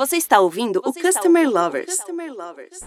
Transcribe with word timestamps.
Você 0.00 0.16
está 0.16 0.40
ouvindo 0.40 0.80
Você 0.82 0.98
o 0.98 1.02
Customer 1.02 1.42
ouvindo 1.42 1.60
Lovers. 1.60 1.94
Customer 1.94 2.32
Lovers. 2.32 2.80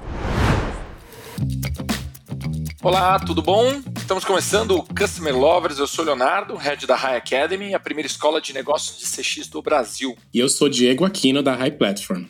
Olá, 2.82 3.20
tudo 3.20 3.40
bom? 3.40 3.70
Estamos 3.96 4.26
começando 4.26 4.78
o 4.78 4.84
Customer 4.84 5.38
Lovers. 5.38 5.78
Eu 5.78 5.86
sou 5.86 6.04
Leonardo, 6.04 6.56
head 6.56 6.88
da 6.88 6.96
High 6.96 7.18
Academy, 7.18 7.76
a 7.76 7.80
primeira 7.80 8.08
escola 8.08 8.42
de 8.42 8.52
negócios 8.52 8.98
de 8.98 9.06
CX 9.06 9.48
do 9.48 9.62
Brasil. 9.62 10.18
E 10.34 10.40
eu 10.40 10.50
sou 10.50 10.68
Diego 10.68 11.06
Aquino 11.06 11.44
da 11.44 11.54
High 11.54 11.78
Platform. 11.78 12.24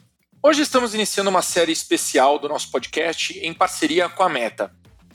Hoje 0.43 0.63
estamos 0.63 0.93
iniciando 0.93 1.29
uma 1.29 1.41
série 1.41 1.71
especial 1.71 2.37
do 2.37 2.49
nosso 2.49 2.69
podcast 2.69 3.39
em 3.39 3.53
parceria 3.53 4.09
com 4.09 4.23
a 4.23 4.27
Meta. 4.27 4.69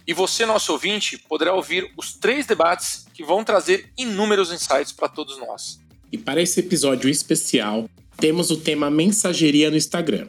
E 0.06 0.14
você, 0.14 0.46
nosso 0.46 0.72
ouvinte, 0.72 1.18
poderá 1.18 1.52
ouvir 1.52 1.92
os 1.94 2.14
três 2.14 2.46
debates 2.46 3.04
que 3.12 3.22
vão 3.22 3.44
trazer 3.44 3.92
inúmeros 3.98 4.50
insights 4.50 4.92
para 4.92 5.10
todos 5.10 5.36
nós. 5.36 5.78
E 6.10 6.16
para 6.16 6.40
esse 6.40 6.58
episódio 6.58 7.10
especial, 7.10 7.86
temos 8.18 8.50
o 8.50 8.56
tema 8.56 8.90
mensageria 8.90 9.70
no 9.70 9.76
Instagram. 9.76 10.26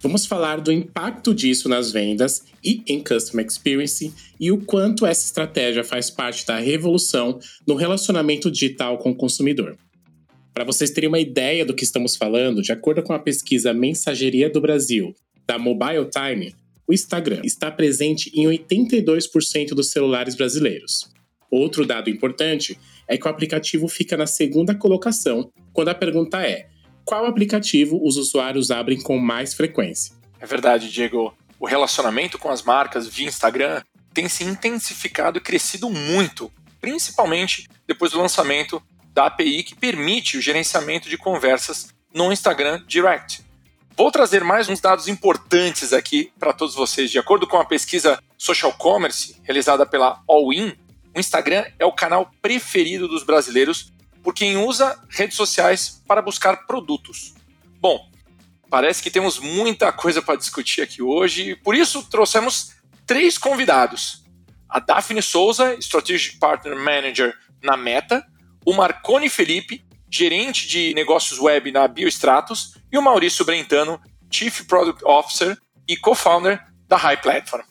Vamos 0.00 0.26
falar 0.26 0.60
do 0.60 0.72
impacto 0.72 1.32
disso 1.32 1.68
nas 1.68 1.92
vendas 1.92 2.42
e 2.64 2.82
em 2.86 3.02
Customer 3.02 3.46
Experience 3.46 4.12
e 4.38 4.50
o 4.50 4.58
quanto 4.58 5.06
essa 5.06 5.26
estratégia 5.26 5.84
faz 5.84 6.10
parte 6.10 6.44
da 6.44 6.58
revolução 6.58 7.38
no 7.66 7.74
relacionamento 7.74 8.50
digital 8.50 8.98
com 8.98 9.10
o 9.10 9.14
consumidor. 9.14 9.76
Para 10.52 10.64
vocês 10.64 10.90
terem 10.90 11.08
uma 11.08 11.20
ideia 11.20 11.64
do 11.64 11.74
que 11.74 11.84
estamos 11.84 12.16
falando, 12.16 12.62
de 12.62 12.72
acordo 12.72 13.02
com 13.02 13.12
a 13.12 13.18
pesquisa 13.18 13.72
Mensageria 13.72 14.50
do 14.50 14.60
Brasil, 14.60 15.14
da 15.46 15.58
Mobile 15.58 16.08
Time, 16.10 16.54
o 16.88 16.92
Instagram 16.92 17.42
está 17.44 17.70
presente 17.70 18.32
em 18.34 18.46
82% 18.46 19.68
dos 19.68 19.90
celulares 19.90 20.34
brasileiros. 20.34 21.12
Outro 21.50 21.86
dado 21.86 22.10
importante 22.10 22.76
é 23.06 23.16
que 23.16 23.26
o 23.26 23.30
aplicativo 23.30 23.86
fica 23.86 24.16
na 24.16 24.26
segunda 24.26 24.74
colocação 24.74 25.52
quando 25.72 25.88
a 25.88 25.94
pergunta 25.94 26.42
é: 26.42 26.68
qual 27.10 27.26
aplicativo 27.26 28.00
os 28.04 28.16
usuários 28.16 28.70
abrem 28.70 29.00
com 29.00 29.18
mais 29.18 29.52
frequência? 29.52 30.14
É 30.38 30.46
verdade, 30.46 30.88
Diego. 30.88 31.34
O 31.58 31.66
relacionamento 31.66 32.38
com 32.38 32.48
as 32.48 32.62
marcas 32.62 33.08
via 33.08 33.26
Instagram 33.26 33.82
tem 34.14 34.28
se 34.28 34.44
intensificado 34.44 35.36
e 35.36 35.40
crescido 35.40 35.90
muito, 35.90 36.52
principalmente 36.80 37.68
depois 37.84 38.12
do 38.12 38.20
lançamento 38.20 38.80
da 39.12 39.26
API 39.26 39.64
que 39.64 39.74
permite 39.74 40.38
o 40.38 40.40
gerenciamento 40.40 41.08
de 41.08 41.18
conversas 41.18 41.92
no 42.14 42.32
Instagram 42.32 42.80
Direct. 42.86 43.44
Vou 43.96 44.12
trazer 44.12 44.44
mais 44.44 44.68
uns 44.68 44.80
dados 44.80 45.08
importantes 45.08 45.92
aqui 45.92 46.30
para 46.38 46.52
todos 46.52 46.76
vocês. 46.76 47.10
De 47.10 47.18
acordo 47.18 47.44
com 47.44 47.56
a 47.56 47.64
pesquisa 47.64 48.22
Social 48.38 48.72
Commerce 48.74 49.34
realizada 49.42 49.84
pela 49.84 50.22
Allin, 50.30 50.76
o 51.12 51.18
Instagram 51.18 51.64
é 51.76 51.84
o 51.84 51.92
canal 51.92 52.30
preferido 52.40 53.08
dos 53.08 53.24
brasileiros 53.24 53.90
por 54.22 54.34
quem 54.34 54.56
usa 54.56 54.98
redes 55.08 55.36
sociais 55.36 56.02
para 56.06 56.22
buscar 56.22 56.66
produtos. 56.66 57.34
Bom, 57.80 58.10
parece 58.68 59.02
que 59.02 59.10
temos 59.10 59.38
muita 59.38 59.92
coisa 59.92 60.20
para 60.20 60.36
discutir 60.36 60.82
aqui 60.82 61.02
hoje 61.02 61.50
e 61.50 61.56
por 61.56 61.74
isso 61.74 62.02
trouxemos 62.04 62.72
três 63.06 63.38
convidados. 63.38 64.24
A 64.68 64.78
Daphne 64.78 65.22
Souza, 65.22 65.74
Strategic 65.80 66.38
Partner 66.38 66.76
Manager 66.76 67.36
na 67.62 67.76
Meta, 67.76 68.24
o 68.64 68.72
Marconi 68.72 69.28
Felipe, 69.28 69.84
gerente 70.08 70.68
de 70.68 70.94
negócios 70.94 71.38
web 71.38 71.72
na 71.72 71.88
Biostratos, 71.88 72.76
e 72.92 72.98
o 72.98 73.02
Maurício 73.02 73.44
Brentano, 73.44 74.00
Chief 74.30 74.64
Product 74.64 75.04
Officer 75.04 75.58
e 75.88 75.96
co-founder 75.96 76.64
da 76.86 76.96
High 76.96 77.20
Platform. 77.20 77.69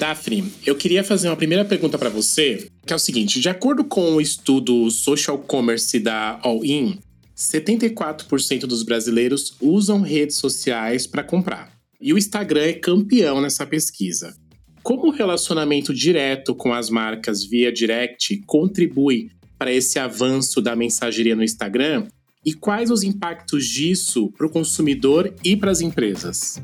Daphne, 0.00 0.50
eu 0.64 0.74
queria 0.74 1.04
fazer 1.04 1.28
uma 1.28 1.36
primeira 1.36 1.62
pergunta 1.62 1.98
para 1.98 2.08
você, 2.08 2.70
que 2.86 2.92
é 2.94 2.96
o 2.96 2.98
seguinte: 2.98 3.38
de 3.38 3.50
acordo 3.50 3.84
com 3.84 4.14
o 4.14 4.20
estudo 4.20 4.90
Social 4.90 5.36
Commerce 5.36 5.98
da 5.98 6.40
All 6.42 6.64
In, 6.64 6.98
74% 7.36 8.60
dos 8.60 8.82
brasileiros 8.82 9.54
usam 9.60 10.00
redes 10.00 10.36
sociais 10.36 11.06
para 11.06 11.22
comprar. 11.22 11.70
E 12.00 12.14
o 12.14 12.18
Instagram 12.18 12.62
é 12.62 12.72
campeão 12.72 13.42
nessa 13.42 13.66
pesquisa. 13.66 14.34
Como 14.82 15.08
o 15.08 15.10
relacionamento 15.10 15.92
direto 15.92 16.54
com 16.54 16.72
as 16.72 16.88
marcas 16.88 17.44
via 17.44 17.70
direct 17.70 18.38
contribui 18.46 19.30
para 19.58 19.70
esse 19.70 19.98
avanço 19.98 20.62
da 20.62 20.74
mensageria 20.74 21.36
no 21.36 21.44
Instagram 21.44 22.08
e 22.42 22.54
quais 22.54 22.90
os 22.90 23.02
impactos 23.02 23.66
disso 23.66 24.32
para 24.32 24.46
o 24.46 24.50
consumidor 24.50 25.34
e 25.44 25.54
para 25.58 25.70
as 25.70 25.82
empresas? 25.82 26.58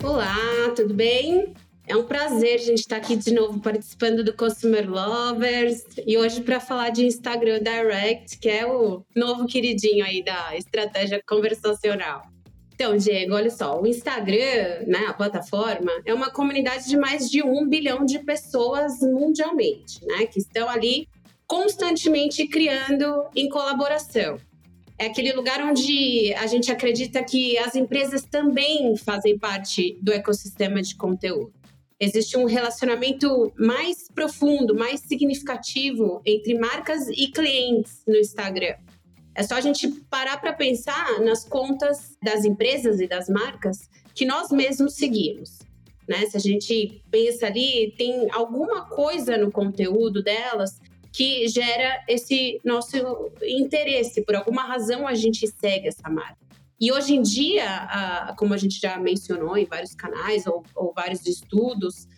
Olá, 0.00 0.72
tudo 0.76 0.94
bem? 0.94 1.52
É 1.90 1.96
um 1.96 2.04
prazer 2.04 2.54
a 2.54 2.58
gente 2.58 2.78
estar 2.78 2.98
aqui 2.98 3.16
de 3.16 3.34
novo 3.34 3.58
participando 3.58 4.22
do 4.22 4.32
Customer 4.32 4.88
Lovers 4.88 5.84
e 6.06 6.16
hoje 6.16 6.40
para 6.40 6.60
falar 6.60 6.90
de 6.90 7.04
Instagram 7.04 7.60
Direct, 7.60 8.38
que 8.38 8.48
é 8.48 8.64
o 8.64 9.02
novo 9.16 9.44
queridinho 9.44 10.04
aí 10.04 10.22
da 10.22 10.56
estratégia 10.56 11.20
conversacional. 11.28 12.22
Então, 12.72 12.96
Diego, 12.96 13.34
olha 13.34 13.50
só, 13.50 13.82
o 13.82 13.88
Instagram, 13.88 14.84
né, 14.86 15.06
a 15.08 15.12
plataforma, 15.12 15.90
é 16.06 16.14
uma 16.14 16.30
comunidade 16.30 16.88
de 16.88 16.96
mais 16.96 17.28
de 17.28 17.42
um 17.42 17.68
bilhão 17.68 18.04
de 18.04 18.20
pessoas 18.20 19.00
mundialmente, 19.00 20.06
né, 20.06 20.26
que 20.26 20.38
estão 20.38 20.68
ali 20.68 21.08
constantemente 21.44 22.46
criando 22.46 23.24
em 23.34 23.48
colaboração. 23.48 24.36
É 24.96 25.06
aquele 25.06 25.32
lugar 25.32 25.60
onde 25.60 26.32
a 26.34 26.46
gente 26.46 26.70
acredita 26.70 27.20
que 27.24 27.58
as 27.58 27.74
empresas 27.74 28.22
também 28.22 28.96
fazem 28.96 29.36
parte 29.36 29.98
do 30.00 30.12
ecossistema 30.12 30.80
de 30.80 30.94
conteúdo. 30.94 31.58
Existe 32.00 32.38
um 32.38 32.46
relacionamento 32.46 33.52
mais 33.58 34.08
profundo, 34.08 34.74
mais 34.74 35.00
significativo 35.00 36.22
entre 36.24 36.58
marcas 36.58 37.08
e 37.08 37.28
clientes 37.28 38.02
no 38.08 38.16
Instagram. 38.16 38.74
É 39.34 39.42
só 39.42 39.56
a 39.56 39.60
gente 39.60 39.86
parar 40.08 40.40
para 40.40 40.54
pensar 40.54 41.20
nas 41.20 41.44
contas 41.44 42.16
das 42.22 42.46
empresas 42.46 43.00
e 43.00 43.06
das 43.06 43.28
marcas 43.28 43.90
que 44.14 44.24
nós 44.24 44.50
mesmos 44.50 44.94
seguimos. 44.94 45.58
Né? 46.08 46.26
Se 46.26 46.36
a 46.36 46.40
gente 46.40 47.02
pensa 47.10 47.46
ali, 47.46 47.94
tem 47.96 48.28
alguma 48.32 48.86
coisa 48.86 49.36
no 49.36 49.52
conteúdo 49.52 50.22
delas 50.22 50.80
que 51.12 51.46
gera 51.48 52.02
esse 52.08 52.60
nosso 52.64 52.96
interesse. 53.42 54.22
Por 54.22 54.34
alguma 54.34 54.62
razão 54.62 55.06
a 55.06 55.14
gente 55.14 55.46
segue 55.46 55.88
essa 55.88 56.08
marca. 56.08 56.49
E 56.80 56.90
hoje 56.90 57.14
em 57.14 57.20
dia, 57.20 58.32
como 58.38 58.54
a 58.54 58.56
gente 58.56 58.80
já 58.80 58.98
mencionou 58.98 59.56
em 59.58 59.66
vários 59.66 59.94
canais 59.94 60.46
ou, 60.46 60.64
ou 60.74 60.94
vários 60.94 61.26
estudos, 61.26 62.08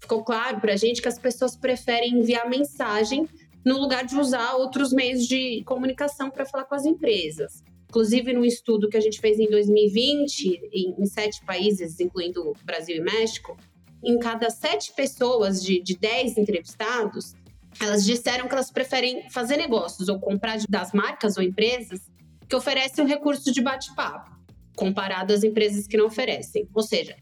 ficou 0.00 0.22
claro 0.22 0.60
para 0.60 0.74
a 0.74 0.76
gente 0.76 1.02
que 1.02 1.08
as 1.08 1.18
pessoas 1.18 1.56
preferem 1.56 2.20
enviar 2.20 2.48
mensagem 2.48 3.28
no 3.64 3.78
lugar 3.78 4.04
de 4.04 4.16
usar 4.16 4.54
outros 4.54 4.92
meios 4.92 5.26
de 5.26 5.64
comunicação 5.64 6.30
para 6.30 6.46
falar 6.46 6.64
com 6.64 6.74
as 6.76 6.84
empresas. 6.84 7.64
Inclusive, 7.88 8.32
no 8.32 8.44
estudo 8.44 8.88
que 8.88 8.96
a 8.96 9.00
gente 9.00 9.20
fez 9.20 9.40
em 9.40 9.48
2020, 9.50 10.70
em, 10.72 10.94
em 10.98 11.06
sete 11.06 11.44
países, 11.44 11.98
incluindo 11.98 12.52
Brasil 12.64 12.96
e 12.96 13.00
México, 13.00 13.56
em 14.04 14.18
cada 14.20 14.50
sete 14.50 14.92
pessoas 14.94 15.62
de, 15.62 15.82
de 15.82 15.96
dez 15.96 16.38
entrevistados, 16.38 17.34
elas 17.80 18.04
disseram 18.04 18.46
que 18.46 18.54
elas 18.54 18.70
preferem 18.70 19.28
fazer 19.30 19.56
negócios 19.56 20.08
ou 20.08 20.20
comprar 20.20 20.58
das 20.68 20.92
marcas 20.92 21.36
ou 21.36 21.42
empresas 21.42 22.11
que 22.52 22.56
oferecem 22.56 23.02
um 23.02 23.08
recurso 23.08 23.50
de 23.50 23.62
bate-papo, 23.62 24.30
comparado 24.76 25.32
às 25.32 25.42
empresas 25.42 25.86
que 25.86 25.96
não 25.96 26.04
oferecem. 26.04 26.68
Ou 26.74 26.82
seja, 26.82 27.16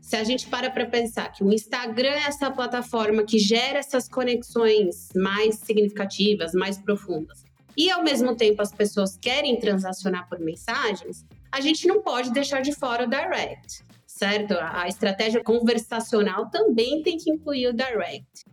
se 0.00 0.14
a 0.14 0.22
gente 0.22 0.46
para 0.46 0.70
para 0.70 0.86
pensar 0.86 1.32
que 1.32 1.42
o 1.42 1.52
Instagram 1.52 2.10
é 2.10 2.28
essa 2.28 2.52
plataforma 2.52 3.24
que 3.24 3.36
gera 3.36 3.80
essas 3.80 4.08
conexões 4.08 5.08
mais 5.16 5.56
significativas, 5.56 6.52
mais 6.52 6.78
profundas, 6.78 7.42
e 7.76 7.90
ao 7.90 8.04
mesmo 8.04 8.36
tempo 8.36 8.62
as 8.62 8.70
pessoas 8.70 9.18
querem 9.20 9.58
transacionar 9.58 10.28
por 10.28 10.38
mensagens, 10.38 11.24
a 11.50 11.60
gente 11.60 11.88
não 11.88 12.00
pode 12.00 12.30
deixar 12.30 12.60
de 12.60 12.72
fora 12.72 13.06
o 13.06 13.10
direct, 13.10 13.82
certo? 14.06 14.54
A 14.56 14.86
estratégia 14.86 15.42
conversacional 15.42 16.48
também 16.48 17.02
tem 17.02 17.16
que 17.16 17.28
incluir 17.28 17.66
o 17.66 17.72
direct. 17.72 18.44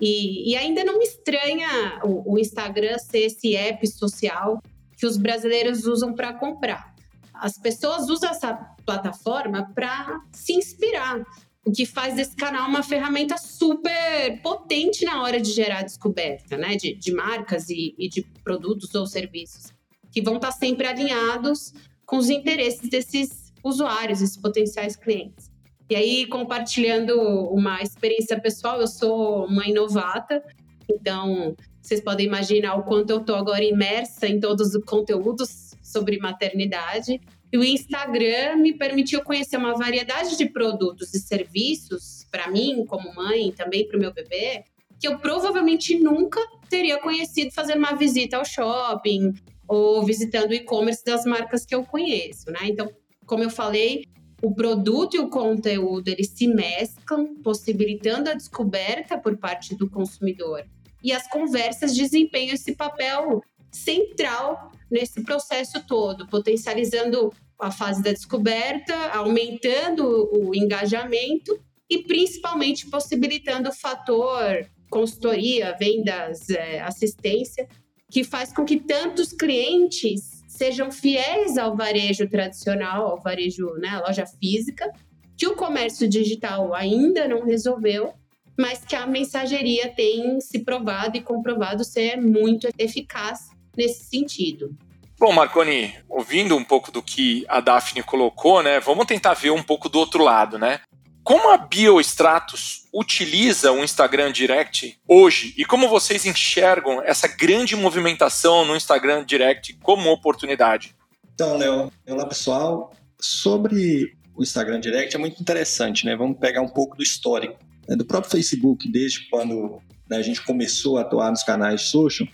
E, 0.00 0.52
e 0.52 0.56
ainda 0.56 0.84
não 0.84 0.98
me 0.98 1.04
estranha 1.04 1.98
o, 2.04 2.34
o 2.34 2.38
Instagram 2.38 2.96
ser 2.98 3.26
esse 3.26 3.56
app 3.56 3.84
social 3.88 4.62
que 4.96 5.06
os 5.06 5.16
brasileiros 5.16 5.86
usam 5.86 6.14
para 6.14 6.32
comprar. 6.32 6.94
As 7.34 7.58
pessoas 7.58 8.08
usam 8.08 8.30
essa 8.30 8.54
plataforma 8.86 9.70
para 9.74 10.20
se 10.32 10.52
inspirar, 10.52 11.24
o 11.64 11.72
que 11.72 11.86
faz 11.86 12.14
desse 12.14 12.36
canal 12.36 12.68
uma 12.68 12.82
ferramenta 12.82 13.38
super 13.38 14.40
potente 14.42 15.04
na 15.04 15.22
hora 15.22 15.40
de 15.40 15.50
gerar 15.50 15.82
descoberta, 15.82 16.56
né? 16.56 16.76
De, 16.76 16.94
de 16.94 17.12
marcas 17.12 17.70
e, 17.70 17.94
e, 17.98 18.08
de 18.08 18.22
produtos 18.42 18.94
ou 18.94 19.06
serviços, 19.06 19.72
que 20.12 20.20
vão 20.20 20.36
estar 20.36 20.52
tá 20.52 20.52
sempre 20.52 20.86
alinhados 20.86 21.72
com 22.04 22.18
os 22.18 22.28
interesses 22.28 22.88
desses 22.90 23.52
usuários, 23.64 24.20
esses 24.20 24.36
potenciais 24.36 24.94
clientes. 24.94 25.50
E 25.88 25.96
aí, 25.96 26.26
compartilhando 26.26 27.14
uma 27.50 27.80
experiência 27.80 28.38
pessoal, 28.38 28.80
eu 28.80 28.86
sou 28.86 29.48
mãe 29.50 29.72
novata, 29.72 30.42
então 30.88 31.56
vocês 31.84 32.00
podem 32.00 32.26
imaginar 32.26 32.76
o 32.76 32.82
quanto 32.82 33.10
eu 33.10 33.18
estou 33.18 33.36
agora 33.36 33.62
imersa 33.62 34.26
em 34.26 34.40
todos 34.40 34.74
os 34.74 34.82
conteúdos 34.86 35.74
sobre 35.82 36.16
maternidade. 36.16 37.20
E 37.52 37.58
o 37.58 37.62
Instagram 37.62 38.56
me 38.56 38.72
permitiu 38.72 39.22
conhecer 39.22 39.58
uma 39.58 39.74
variedade 39.74 40.38
de 40.38 40.46
produtos 40.46 41.12
e 41.12 41.20
serviços 41.20 42.26
para 42.30 42.50
mim, 42.50 42.86
como 42.86 43.14
mãe, 43.14 43.52
também 43.52 43.86
para 43.86 43.98
o 43.98 44.00
meu 44.00 44.14
bebê, 44.14 44.64
que 44.98 45.06
eu 45.06 45.18
provavelmente 45.18 45.98
nunca 45.98 46.40
teria 46.70 46.98
conhecido 46.98 47.52
fazendo 47.52 47.80
uma 47.80 47.94
visita 47.94 48.38
ao 48.38 48.46
shopping 48.46 49.34
ou 49.68 50.02
visitando 50.02 50.52
o 50.52 50.54
e-commerce 50.54 51.04
das 51.04 51.26
marcas 51.26 51.66
que 51.66 51.74
eu 51.74 51.84
conheço, 51.84 52.50
né? 52.50 52.60
Então, 52.62 52.88
Como 53.26 53.42
eu 53.42 53.50
falei, 53.50 54.04
o 54.42 54.54
produto 54.54 55.16
e 55.16 55.18
o 55.18 55.30
conteúdo 55.30 56.08
eles 56.08 56.28
se 56.28 56.46
mesclam, 56.46 57.34
possibilitando 57.42 58.28
a 58.30 58.34
descoberta 58.34 59.16
por 59.16 59.36
parte 59.36 59.74
do 59.74 59.88
consumidor. 59.88 60.64
E 61.04 61.12
as 61.12 61.28
conversas 61.28 61.94
desempenham 61.94 62.54
esse 62.54 62.74
papel 62.74 63.44
central 63.70 64.72
nesse 64.90 65.22
processo 65.22 65.84
todo, 65.86 66.26
potencializando 66.28 67.30
a 67.60 67.70
fase 67.70 68.02
da 68.02 68.10
descoberta, 68.10 68.94
aumentando 69.10 70.30
o 70.32 70.54
engajamento 70.54 71.60
e 71.90 72.02
principalmente 72.04 72.88
possibilitando 72.88 73.68
o 73.68 73.72
fator 73.72 74.66
consultoria, 74.90 75.76
vendas, 75.78 76.48
é, 76.48 76.80
assistência, 76.80 77.68
que 78.10 78.24
faz 78.24 78.52
com 78.52 78.64
que 78.64 78.78
tantos 78.78 79.32
clientes 79.32 80.42
sejam 80.48 80.90
fiéis 80.90 81.58
ao 81.58 81.76
varejo 81.76 82.28
tradicional, 82.28 83.08
ao 83.08 83.20
varejo, 83.20 83.74
né, 83.74 84.00
loja 84.06 84.24
física, 84.24 84.90
que 85.36 85.46
o 85.46 85.56
comércio 85.56 86.08
digital 86.08 86.72
ainda 86.72 87.26
não 87.26 87.44
resolveu, 87.44 88.14
mas 88.58 88.84
que 88.84 88.94
a 88.94 89.06
mensageria 89.06 89.88
tem 89.88 90.40
se 90.40 90.60
provado 90.60 91.16
e 91.16 91.20
comprovado 91.20 91.84
ser 91.84 92.20
muito 92.20 92.68
eficaz 92.78 93.50
nesse 93.76 94.04
sentido. 94.04 94.76
Bom, 95.18 95.32
Marconi, 95.32 95.94
ouvindo 96.08 96.56
um 96.56 96.64
pouco 96.64 96.90
do 96.90 97.02
que 97.02 97.44
a 97.48 97.60
Daphne 97.60 98.02
colocou, 98.02 98.62
né, 98.62 98.80
vamos 98.80 99.06
tentar 99.06 99.34
ver 99.34 99.50
um 99.50 99.62
pouco 99.62 99.88
do 99.88 99.98
outro 99.98 100.22
lado, 100.22 100.58
né? 100.58 100.80
Como 101.22 101.48
a 101.50 101.56
Biostratus 101.56 102.84
utiliza 102.92 103.72
o 103.72 103.82
Instagram 103.82 104.30
Direct 104.30 104.98
hoje 105.08 105.54
e 105.56 105.64
como 105.64 105.88
vocês 105.88 106.26
enxergam 106.26 107.00
essa 107.02 107.26
grande 107.26 107.74
movimentação 107.74 108.66
no 108.66 108.76
Instagram 108.76 109.24
Direct 109.24 109.78
como 109.82 110.10
oportunidade? 110.10 110.94
Então, 111.32 111.56
Léo, 111.56 111.90
olá 112.06 112.26
pessoal. 112.26 112.92
Sobre 113.18 114.14
o 114.36 114.42
Instagram 114.42 114.80
Direct 114.80 115.16
é 115.16 115.18
muito 115.18 115.40
interessante, 115.40 116.04
né? 116.04 116.14
Vamos 116.14 116.38
pegar 116.38 116.60
um 116.60 116.68
pouco 116.68 116.94
do 116.94 117.02
histórico 117.02 117.58
né? 117.88 117.96
do 117.96 118.04
próprio 118.04 118.30
Facebook, 118.30 118.90
desde 118.90 119.28
quando 119.28 119.80
né, 120.08 120.16
a 120.16 120.22
gente 120.22 120.44
começou 120.44 120.98
a 120.98 121.02
atuar 121.02 121.30
nos 121.30 121.42
canais 121.42 121.82
social. 121.82 122.28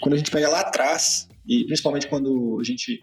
Quando 0.00 0.14
a 0.14 0.18
gente 0.18 0.30
pega 0.30 0.48
lá 0.48 0.60
atrás, 0.60 1.28
e 1.46 1.64
principalmente 1.64 2.06
quando 2.06 2.58
a 2.60 2.64
gente 2.64 3.02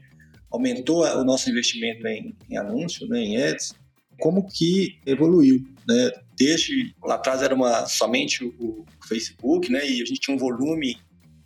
aumentou 0.51 1.03
o 1.03 1.23
nosso 1.23 1.49
investimento 1.49 2.05
em, 2.07 2.35
em 2.49 2.57
anúncio, 2.57 3.07
né, 3.07 3.19
em 3.19 3.41
ads, 3.41 3.73
como 4.19 4.47
que 4.47 4.99
evoluiu, 5.05 5.63
né? 5.87 6.11
Desde 6.37 6.95
lá 7.03 7.15
atrás 7.15 7.41
era 7.41 7.53
uma, 7.53 7.85
somente 7.85 8.43
o, 8.43 8.53
o 8.59 8.85
Facebook, 9.07 9.71
né? 9.71 9.79
E 9.79 10.01
a 10.01 10.05
gente 10.05 10.19
tinha 10.19 10.35
um 10.35 10.39
volume, 10.39 10.97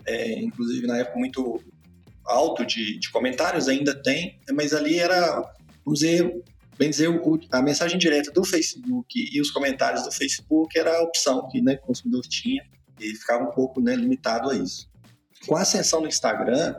é, 0.06 0.39
inclusive 0.39 0.86
na 0.86 0.98
época, 0.98 1.18
muito 1.18 1.62
alto 2.25 2.65
de, 2.65 3.00
de, 3.00 3.09
comentários, 3.09 3.68
ainda 3.68 3.95
tem, 3.95 4.39
mas 4.54 4.74
ali 4.74 5.00
era, 5.00 5.42
vamos 5.86 6.01
dizer, 6.01 6.44
bem 6.78 6.90
dizer, 6.90 7.10
o, 7.10 7.40
a 7.52 7.62
mensagem 7.62 7.98
direta 7.98 8.32
do 8.32 8.44
Facebook 8.44 9.08
e 9.14 9.42
os 9.42 9.52
comentários 9.52 10.04
do 10.04 10.12
Facebook 10.12 10.78
era 10.78 10.98
a 10.98 11.04
opção 11.04 11.48
que 11.50 11.62
né, 11.62 11.74
o 11.76 11.88
consumidor 11.88 12.24
tinha 12.24 12.64
e 13.00 13.14
ficava 13.16 13.44
um 13.44 13.52
pouco 13.52 13.82
né, 13.82 13.96
limitado 13.96 14.50
a 14.50 14.56
isso. 14.56 14.90
Com 15.46 15.56
a 15.56 15.62
ascensão 15.62 16.02
do 16.02 16.08
Instagram, 16.08 16.76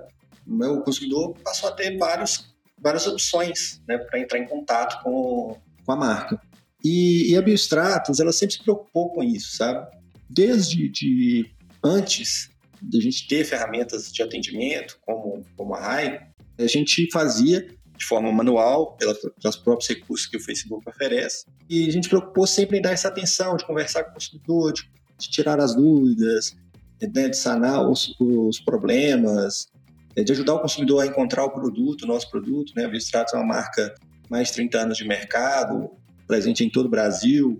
o 0.47 0.81
consumidor 0.83 1.35
passou 1.45 1.69
a 1.69 1.73
ter 1.73 1.97
vários, 1.97 2.55
várias 2.81 3.07
opções 3.07 3.81
né, 3.87 3.99
para 3.99 4.19
entrar 4.19 4.39
em 4.39 4.47
contato 4.47 5.03
com, 5.03 5.57
com 5.85 5.93
a 5.93 5.97
marca. 5.97 6.41
E, 6.85 7.33
e 7.33 7.37
a 7.37 7.43
Biostratos, 7.43 8.21
ela 8.21 8.33
sempre 8.33 8.55
se 8.55 8.63
preocupou 8.63 9.11
com 9.13 9.23
isso, 9.23 9.57
sabe? 9.57 9.87
Desde 10.31 10.89
de 10.89 11.51
antes 11.83 12.51
da 12.81 13.01
gente 13.01 13.27
ter 13.27 13.45
ferramentas 13.45 14.13
de 14.13 14.23
atendimento, 14.23 14.99
como, 15.05 15.43
como 15.57 15.75
a 15.75 15.81
RAI, 15.81 16.29
a 16.59 16.67
gente 16.67 17.09
fazia 17.11 17.67
de 17.99 18.05
forma 18.05 18.31
manual, 18.33 18.97
pelos 18.97 19.57
próprios 19.57 19.89
recursos 19.89 20.27
que 20.27 20.37
o 20.37 20.41
Facebook 20.41 20.89
oferece. 20.89 21.45
E 21.69 21.89
a 21.89 21.93
gente 21.93 22.09
preocupou 22.09 22.47
sempre 22.47 22.79
em 22.79 22.81
dar 22.81 22.93
essa 22.93 23.09
atenção, 23.09 23.57
de 23.57 23.67
conversar 23.67 24.05
com 24.05 24.11
o 24.11 24.15
consumidor, 24.15 24.73
de, 24.73 24.89
de 25.19 25.29
tirar 25.29 25.61
as 25.61 25.75
dúvidas, 25.75 26.57
né, 27.01 27.29
de 27.29 27.37
sanar 27.37 27.89
os, 27.89 28.15
os 28.21 28.61
problemas, 28.61 29.69
é, 30.17 30.23
de 30.23 30.33
ajudar 30.33 30.55
o 30.55 30.61
consumidor 30.61 31.03
a 31.03 31.07
encontrar 31.07 31.45
o 31.45 31.51
produto, 31.51 32.03
o 32.03 32.07
nosso 32.07 32.31
produto. 32.31 32.73
Né? 32.77 32.85
A 32.85 32.89
Biostratos 32.89 33.35
é 33.35 33.37
uma 33.37 33.47
marca 33.47 33.95
mais 34.31 34.49
de 34.49 34.55
30 34.55 34.79
anos 34.79 34.97
de 34.97 35.07
mercado, 35.07 35.91
presente 36.27 36.65
em 36.65 36.71
todo 36.71 36.87
o 36.87 36.91
Brasil 36.91 37.59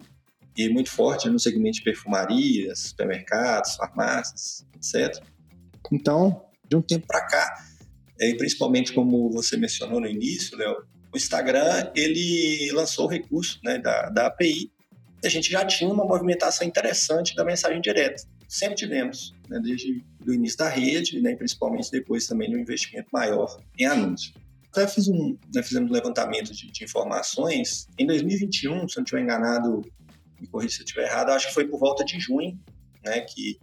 e 0.57 0.69
muito 0.69 0.91
forte 0.91 1.29
no 1.29 1.39
segmento 1.39 1.79
de 1.79 1.83
perfumarias, 1.83 2.79
supermercados, 2.81 3.75
farmácias, 3.75 4.65
etc. 4.77 5.23
Então, 5.93 6.45
de 6.69 6.77
um 6.77 6.83
tempo 6.83 7.07
para 7.07 7.27
cá, 7.27 7.65
e 8.21 8.35
principalmente 8.37 8.93
como 8.93 9.31
você 9.31 9.57
mencionou 9.57 10.01
no 10.01 10.07
início, 10.07 10.57
Léo, 10.57 10.85
o 11.13 11.17
Instagram 11.17 11.91
ele 11.95 12.71
lançou 12.73 13.07
o 13.07 13.09
recurso 13.09 13.59
né, 13.65 13.79
da, 13.79 14.09
da 14.11 14.27
API. 14.27 14.71
A 15.25 15.29
gente 15.29 15.51
já 15.51 15.65
tinha 15.65 15.91
uma 15.91 16.05
movimentação 16.05 16.67
interessante 16.67 17.35
da 17.35 17.45
mensagem 17.45 17.81
direta. 17.81 18.23
Sempre 18.49 18.77
tivemos, 18.77 19.35
né, 19.49 19.61
desde 19.63 20.05
o 20.27 20.33
início 20.33 20.59
da 20.59 20.69
rede, 20.69 21.21
né, 21.21 21.35
principalmente 21.35 21.91
depois 21.91 22.27
também 22.27 22.51
do 22.51 22.59
investimento 22.59 23.09
maior 23.13 23.61
em 23.79 23.85
anúncios 23.85 24.33
até 24.79 24.87
fiz 24.87 25.09
um, 25.09 25.37
né, 25.55 25.63
fizemos 25.63 25.91
um 25.91 25.93
levantamento 25.93 26.53
de, 26.53 26.71
de, 26.71 26.85
informações. 26.85 27.89
Em 27.99 28.07
2021, 28.07 28.55
se 28.55 28.69
eu 28.69 29.01
não 29.01 29.03
estiver 29.03 29.23
enganado, 29.23 29.83
me 30.41 30.47
corrija 30.47 30.77
se 30.77 30.81
eu 30.83 30.85
estiver 30.85 31.07
errado, 31.07 31.31
acho 31.31 31.49
que 31.49 31.55
foi 31.55 31.67
por 31.67 31.81
volta 31.81 32.05
de 32.05 32.21
junho, 32.21 32.59
né, 33.05 33.21
que, 33.21 33.59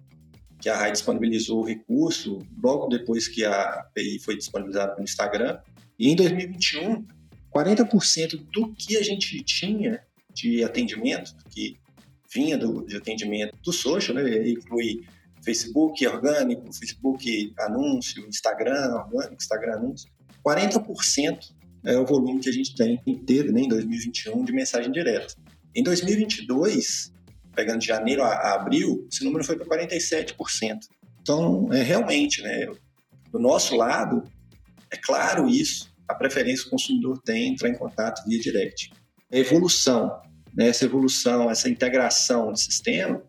que 0.65 0.69
a 0.71 0.75
RAI 0.75 0.93
disponibilizou 0.93 1.59
o 1.61 1.63
recurso, 1.63 2.39
logo 2.59 2.87
depois 2.87 3.27
que 3.27 3.45
a 3.45 3.81
API 3.81 4.17
foi 4.17 4.35
disponibilizada 4.35 4.93
pelo 4.93 5.03
Instagram. 5.03 5.59
E 5.99 6.09
em 6.09 6.15
2021, 6.15 7.05
40% 7.53 8.43
do 8.51 8.73
que 8.73 8.97
a 8.97 9.03
gente 9.03 9.43
tinha 9.43 10.01
de 10.33 10.63
atendimento, 10.63 11.35
que 11.51 11.77
vinha 12.33 12.57
do, 12.57 12.83
de 12.83 12.97
atendimento 12.97 13.55
do 13.63 13.71
social, 13.71 14.17
né, 14.17 14.49
inclui 14.49 15.05
Facebook 15.43 16.03
orgânico, 16.07 16.73
Facebook 16.73 17.53
anúncio, 17.59 18.27
Instagram 18.27 18.95
orgânico, 18.95 19.35
Instagram 19.35 19.73
anúncio, 19.73 20.09
40% 20.43 21.53
é 21.83 21.95
o 21.95 22.07
volume 22.07 22.39
que 22.39 22.49
a 22.49 22.51
gente 22.51 22.73
tem, 22.73 22.97
teve 23.23 23.51
né, 23.51 23.61
em 23.61 23.67
2021 23.67 24.43
de 24.43 24.51
mensagem 24.51 24.91
direta. 24.91 25.35
Em 25.75 25.83
2022, 25.83 27.13
pegando 27.55 27.79
de 27.79 27.87
janeiro 27.87 28.23
a, 28.23 28.27
a 28.27 28.55
abril, 28.55 29.07
esse 29.11 29.23
número 29.23 29.43
foi 29.43 29.57
para 29.57 29.65
47%. 29.87 30.35
Então, 31.21 31.73
é 31.73 31.81
realmente, 31.81 32.41
né, 32.41 32.67
do 33.31 33.39
nosso 33.39 33.75
lado, 33.75 34.23
é 34.91 34.97
claro 34.97 35.49
isso, 35.49 35.91
a 36.07 36.13
preferência 36.13 36.63
que 36.63 36.67
o 36.67 36.71
consumidor 36.71 37.19
tem 37.23 37.53
entrar 37.53 37.69
em 37.69 37.75
contato 37.75 38.23
via 38.27 38.39
direct. 38.39 38.91
A 39.31 39.37
evolução, 39.37 40.21
né, 40.53 40.67
essa 40.67 40.85
evolução, 40.85 41.49
essa 41.49 41.67
integração 41.67 42.51
de 42.51 42.61
sistema, 42.61 43.23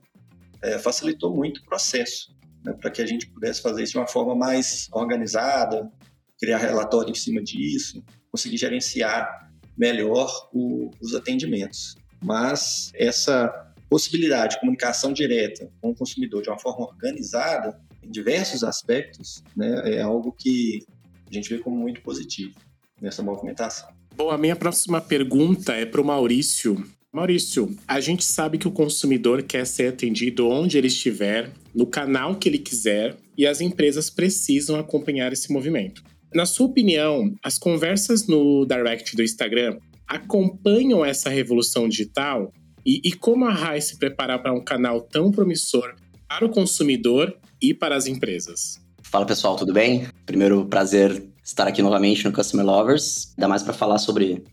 é, 0.62 0.78
facilitou 0.78 1.34
muito 1.34 1.58
o 1.58 1.64
processo, 1.64 2.36
né, 2.64 2.72
para 2.74 2.90
que 2.90 3.00
a 3.00 3.06
gente 3.06 3.26
pudesse 3.28 3.62
fazer 3.62 3.82
isso 3.82 3.92
de 3.92 3.98
uma 3.98 4.06
forma 4.06 4.34
mais 4.34 4.88
organizada, 4.92 5.90
criar 6.38 6.58
relatório 6.58 7.10
em 7.10 7.14
cima 7.14 7.42
disso, 7.42 8.04
conseguir 8.30 8.58
gerenciar 8.58 9.50
melhor 9.76 10.50
o, 10.52 10.90
os 11.00 11.14
atendimentos. 11.14 11.96
Mas 12.22 12.90
essa 12.94 13.74
possibilidade 13.88 14.54
de 14.54 14.60
comunicação 14.60 15.12
direta 15.12 15.70
com 15.80 15.90
o 15.90 15.94
consumidor 15.94 16.42
de 16.42 16.48
uma 16.48 16.58
forma 16.58 16.86
organizada, 16.86 17.80
em 18.02 18.10
diversos 18.10 18.62
aspectos, 18.62 19.42
né, 19.56 19.96
é 19.96 20.02
algo 20.02 20.32
que 20.32 20.84
a 21.30 21.34
gente 21.34 21.48
vê 21.48 21.58
como 21.58 21.76
muito 21.76 22.00
positivo 22.02 22.54
nessa 23.00 23.22
movimentação. 23.22 23.88
Bom, 24.14 24.30
a 24.30 24.38
minha 24.38 24.56
próxima 24.56 25.00
pergunta 25.00 25.74
é 25.74 25.84
para 25.84 26.00
o 26.00 26.04
Maurício. 26.04 26.82
Maurício, 27.12 27.74
a 27.86 28.00
gente 28.00 28.24
sabe 28.24 28.58
que 28.58 28.68
o 28.68 28.72
consumidor 28.72 29.42
quer 29.42 29.66
ser 29.66 29.88
atendido 29.88 30.48
onde 30.48 30.76
ele 30.76 30.88
estiver, 30.88 31.50
no 31.74 31.86
canal 31.86 32.36
que 32.36 32.48
ele 32.48 32.58
quiser, 32.58 33.16
e 33.36 33.46
as 33.46 33.60
empresas 33.60 34.10
precisam 34.10 34.78
acompanhar 34.78 35.32
esse 35.32 35.52
movimento. 35.52 36.02
Na 36.34 36.44
sua 36.44 36.66
opinião, 36.66 37.34
as 37.42 37.58
conversas 37.58 38.26
no 38.26 38.66
direct 38.66 39.16
do 39.16 39.22
Instagram 39.22 39.78
acompanham 40.06 41.04
essa 41.04 41.30
revolução 41.30 41.88
digital? 41.88 42.52
E, 42.86 43.00
e 43.02 43.12
como 43.12 43.44
a 43.46 43.52
RAI 43.52 43.80
se 43.80 43.98
preparar 43.98 44.40
para 44.40 44.52
um 44.52 44.62
canal 44.62 45.00
tão 45.00 45.32
promissor 45.32 45.96
para 46.28 46.46
o 46.46 46.48
consumidor 46.48 47.36
e 47.60 47.74
para 47.74 47.96
as 47.96 48.06
empresas? 48.06 48.78
Fala 49.02 49.26
pessoal, 49.26 49.56
tudo 49.56 49.72
bem? 49.72 50.06
Primeiro, 50.24 50.64
prazer 50.66 51.28
estar 51.42 51.66
aqui 51.66 51.82
novamente 51.82 52.24
no 52.24 52.32
Customer 52.32 52.64
Lovers, 52.64 53.32
ainda 53.36 53.48
mais 53.48 53.64
para 53.64 53.72
falar 53.72 53.98
sobre 53.98 54.44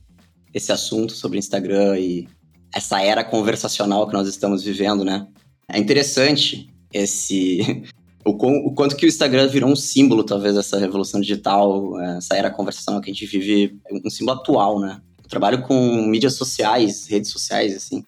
esse 0.51 0.71
assunto, 0.71 1.13
sobre 1.13 1.37
Instagram 1.37 1.99
e 1.99 2.27
essa 2.73 2.99
era 3.03 3.23
conversacional 3.23 4.07
que 4.07 4.13
nós 4.13 4.27
estamos 4.27 4.63
vivendo, 4.63 5.05
né? 5.05 5.27
É 5.69 5.77
interessante 5.77 6.73
esse 6.91 7.83
o, 8.25 8.31
o, 8.31 8.73
quanto 8.73 8.95
que 8.95 9.05
o 9.05 9.09
Instagram 9.09 9.47
virou 9.47 9.69
um 9.69 9.75
símbolo, 9.75 10.23
talvez, 10.23 10.55
dessa 10.55 10.79
revolução 10.79 11.21
digital, 11.21 11.99
essa 12.01 12.35
era 12.35 12.49
conversacional 12.49 12.99
que 12.99 13.11
a 13.11 13.13
gente 13.13 13.27
vive, 13.27 13.77
um 14.03 14.09
símbolo 14.09 14.39
atual, 14.39 14.79
né? 14.79 14.99
Eu 15.23 15.29
trabalho 15.29 15.61
com 15.61 16.01
mídias 16.07 16.33
sociais, 16.33 17.05
redes 17.07 17.29
sociais, 17.31 17.75
assim, 17.75 18.03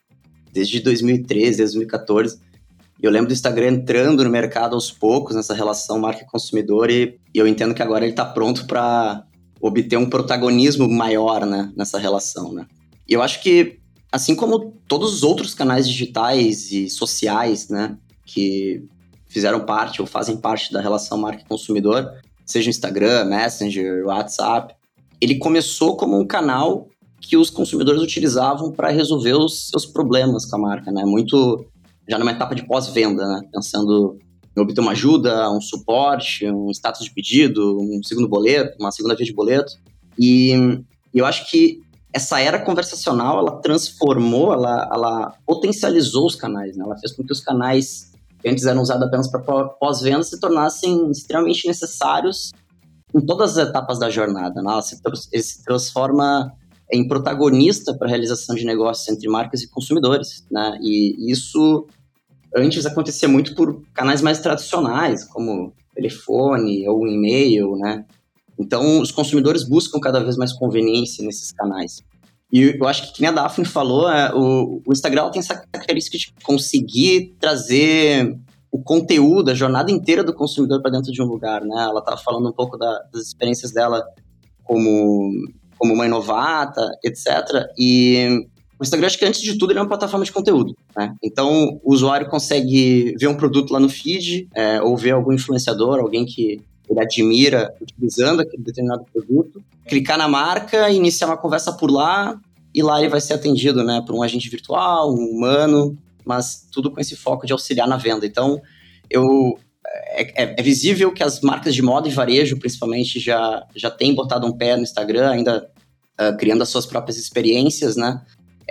desde 0.55 0.79
2013, 0.79 1.57
2014. 1.57 2.39
E 3.03 3.05
eu 3.05 3.11
lembro 3.11 3.27
do 3.27 3.33
Instagram 3.33 3.71
entrando 3.73 4.23
no 4.23 4.29
mercado 4.29 4.73
aos 4.73 4.89
poucos, 4.89 5.35
nessa 5.35 5.53
relação 5.53 5.99
marca-consumidor, 5.99 6.89
e, 6.89 7.19
eu 7.33 7.45
entendo 7.45 7.75
que 7.75 7.83
agora 7.83 8.05
ele 8.05 8.13
está 8.13 8.23
pronto 8.23 8.65
para 8.65 9.25
obter 9.59 9.97
um 9.97 10.09
protagonismo 10.09 10.87
maior 10.87 11.45
né, 11.45 11.69
nessa 11.75 11.99
relação. 11.99 12.53
Né? 12.53 12.65
E 13.05 13.11
eu 13.11 13.21
acho 13.21 13.43
que, 13.43 13.79
assim 14.09 14.33
como 14.33 14.73
todos 14.87 15.13
os 15.13 15.23
outros 15.23 15.53
canais 15.53 15.89
digitais 15.89 16.71
e 16.71 16.89
sociais 16.89 17.67
né, 17.67 17.97
que 18.25 18.81
fizeram 19.27 19.65
parte 19.65 19.99
ou 19.99 20.07
fazem 20.07 20.37
parte 20.37 20.71
da 20.71 20.79
relação 20.79 21.17
marca-consumidor, 21.17 22.13
seja 22.45 22.69
Instagram, 22.69 23.25
Messenger, 23.25 24.05
WhatsApp, 24.05 24.73
ele 25.19 25.35
começou 25.35 25.97
como 25.97 26.17
um 26.17 26.25
canal 26.25 26.87
que 27.27 27.37
os 27.37 27.49
consumidores 27.49 28.01
utilizavam 28.01 28.71
para 28.71 28.89
resolver 28.89 29.33
os 29.33 29.67
seus 29.69 29.85
problemas 29.85 30.45
com 30.45 30.55
a 30.57 30.59
marca, 30.59 30.91
né? 30.91 31.03
Muito 31.05 31.65
já 32.07 32.17
numa 32.17 32.31
etapa 32.31 32.55
de 32.55 32.65
pós-venda, 32.65 33.25
né? 33.25 33.41
Pensando 33.51 34.17
em 34.55 34.61
obter 34.61 34.81
uma 34.81 34.91
ajuda, 34.91 35.51
um 35.51 35.59
suporte, 35.59 36.49
um 36.49 36.69
status 36.71 37.05
de 37.05 37.11
pedido, 37.11 37.77
um 37.79 38.01
segundo 38.03 38.27
boleto, 38.27 38.77
uma 38.79 38.91
segunda 38.91 39.15
via 39.15 39.25
de 39.25 39.33
boleto. 39.33 39.73
E 40.17 40.53
eu 41.13 41.25
acho 41.25 41.49
que 41.49 41.81
essa 42.13 42.39
era 42.39 42.59
conversacional, 42.59 43.39
ela 43.39 43.59
transformou, 43.59 44.53
ela, 44.53 44.89
ela 44.93 45.33
potencializou 45.45 46.25
os 46.25 46.35
canais, 46.35 46.77
né? 46.77 46.85
Ela 46.85 46.97
fez 46.97 47.11
com 47.11 47.23
que 47.23 47.33
os 47.33 47.41
canais 47.41 48.11
que 48.41 48.47
antes 48.47 48.65
eram 48.65 48.81
usados 48.81 49.07
apenas 49.07 49.27
para 49.27 49.41
pós-venda 49.41 50.23
se 50.23 50.39
tornassem 50.39 51.09
extremamente 51.09 51.67
necessários 51.67 52.51
em 53.13 53.19
todas 53.19 53.57
as 53.57 53.69
etapas 53.69 53.97
da 53.97 54.09
jornada. 54.09 54.61
Né? 54.61 54.71
Ele 55.31 55.43
se 55.43 55.63
transforma 55.63 56.53
em 56.91 57.07
protagonista 57.07 57.93
para 57.93 58.07
a 58.07 58.09
realização 58.09 58.55
de 58.55 58.65
negócios 58.65 59.07
entre 59.07 59.27
marcas 59.27 59.61
e 59.61 59.69
consumidores. 59.69 60.45
Né? 60.51 60.77
E 60.81 61.31
isso 61.31 61.87
antes 62.55 62.85
acontecia 62.85 63.27
muito 63.27 63.53
por 63.55 63.81
canais 63.93 64.21
mais 64.21 64.39
tradicionais, 64.39 65.25
como 65.25 65.73
telefone 65.93 66.87
ou 66.87 67.07
e-mail, 67.07 67.75
né? 67.75 68.05
Então, 68.57 69.01
os 69.01 69.11
consumidores 69.11 69.67
buscam 69.67 69.99
cada 69.99 70.21
vez 70.21 70.37
mais 70.37 70.53
conveniência 70.53 71.25
nesses 71.25 71.51
canais. 71.51 72.01
E 72.51 72.77
eu 72.79 72.87
acho 72.87 73.11
que, 73.11 73.17
como 73.17 73.29
a 73.29 73.31
Daphne 73.33 73.65
falou, 73.65 74.09
é, 74.09 74.33
o, 74.33 74.81
o 74.85 74.93
Instagram 74.93 75.29
tem 75.29 75.41
essa 75.41 75.55
característica 75.55 76.17
de 76.17 76.33
conseguir 76.41 77.35
trazer 77.39 78.37
o 78.71 78.81
conteúdo, 78.81 79.51
a 79.51 79.53
jornada 79.53 79.91
inteira 79.91 80.23
do 80.23 80.33
consumidor 80.33 80.81
para 80.81 80.91
dentro 80.91 81.11
de 81.11 81.21
um 81.21 81.25
lugar, 81.25 81.61
né? 81.61 81.83
Ela 81.83 81.99
estava 81.99 82.17
falando 82.17 82.47
um 82.47 82.53
pouco 82.53 82.77
da, 82.77 83.03
das 83.11 83.23
experiências 83.23 83.71
dela 83.71 84.03
como, 84.63 85.31
como 85.77 85.95
mãe 85.95 86.07
novata, 86.07 86.81
etc. 87.03 87.65
E 87.77 88.45
o 88.79 88.83
Instagram, 88.83 89.07
acho 89.07 89.17
que 89.17 89.25
antes 89.25 89.41
de 89.41 89.57
tudo, 89.57 89.71
ele 89.71 89.79
é 89.79 89.81
uma 89.81 89.87
plataforma 89.87 90.25
de 90.25 90.31
conteúdo, 90.31 90.75
né? 90.95 91.15
Então, 91.23 91.79
o 91.83 91.93
usuário 91.93 92.29
consegue 92.29 93.15
ver 93.17 93.27
um 93.27 93.35
produto 93.35 93.71
lá 93.71 93.79
no 93.79 93.89
feed, 93.89 94.47
é, 94.53 94.81
ou 94.81 94.97
ver 94.97 95.11
algum 95.11 95.31
influenciador, 95.31 95.99
alguém 95.99 96.25
que 96.25 96.61
ele 96.89 96.99
admira 96.99 97.73
utilizando 97.81 98.41
aquele 98.41 98.63
determinado 98.63 99.05
produto, 99.11 99.63
clicar 99.87 100.17
na 100.17 100.27
marca, 100.27 100.89
iniciar 100.89 101.27
uma 101.27 101.37
conversa 101.37 101.73
por 101.73 101.89
lá, 101.89 102.39
e 102.73 102.83
lá 102.83 102.99
ele 102.99 103.09
vai 103.09 103.21
ser 103.21 103.33
atendido, 103.33 103.83
né, 103.83 104.03
por 104.05 104.13
um 104.13 104.21
agente 104.21 104.49
virtual, 104.49 105.13
um 105.13 105.37
humano, 105.37 105.97
mas 106.25 106.67
tudo 106.71 106.91
com 106.91 106.99
esse 106.99 107.15
foco 107.15 107.45
de 107.45 107.53
auxiliar 107.53 107.87
na 107.87 107.97
venda. 107.97 108.25
Então, 108.25 108.61
eu 109.09 109.57
é, 109.95 110.43
é, 110.43 110.55
é, 110.57 110.61
visível 110.63 111.11
que 111.11 111.23
as 111.23 111.41
marcas 111.41 111.73
de 111.73 111.81
moda 111.81 112.07
e 112.07 112.11
varejo, 112.11 112.59
principalmente, 112.59 113.19
já, 113.19 113.65
já 113.75 113.89
têm 113.89 114.13
botado 114.13 114.45
um 114.45 114.51
pé 114.51 114.75
no 114.75 114.83
Instagram, 114.83 115.29
ainda 115.31 115.69
uh, 116.19 116.35
criando 116.37 116.61
as 116.61 116.69
suas 116.69 116.85
próprias 116.85 117.17
experiências, 117.17 117.95
né? 117.95 118.21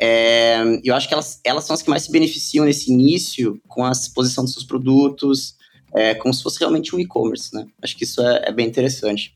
É, 0.01 0.59
eu 0.83 0.95
acho 0.95 1.07
que 1.07 1.15
elas, 1.15 1.41
elas 1.45 1.65
são 1.65 1.75
as 1.75 1.83
que 1.83 1.89
mais 1.89 2.03
se 2.03 2.11
beneficiam 2.11 2.65
nesse 2.65 2.93
início 2.93 3.61
com 3.69 3.85
a 3.85 3.93
exposição 3.93 4.45
dos 4.45 4.53
seus 4.53 4.65
produtos, 4.65 5.55
é, 5.95 6.15
como 6.15 6.35
se 6.35 6.43
fosse 6.43 6.59
realmente 6.59 6.95
um 6.95 6.99
e-commerce, 6.99 7.55
né? 7.55 7.67
Acho 7.81 7.97
que 7.97 8.05
isso 8.05 8.21
é, 8.21 8.43
é, 8.47 8.53
bem 8.53 8.67
interessante. 8.67 9.35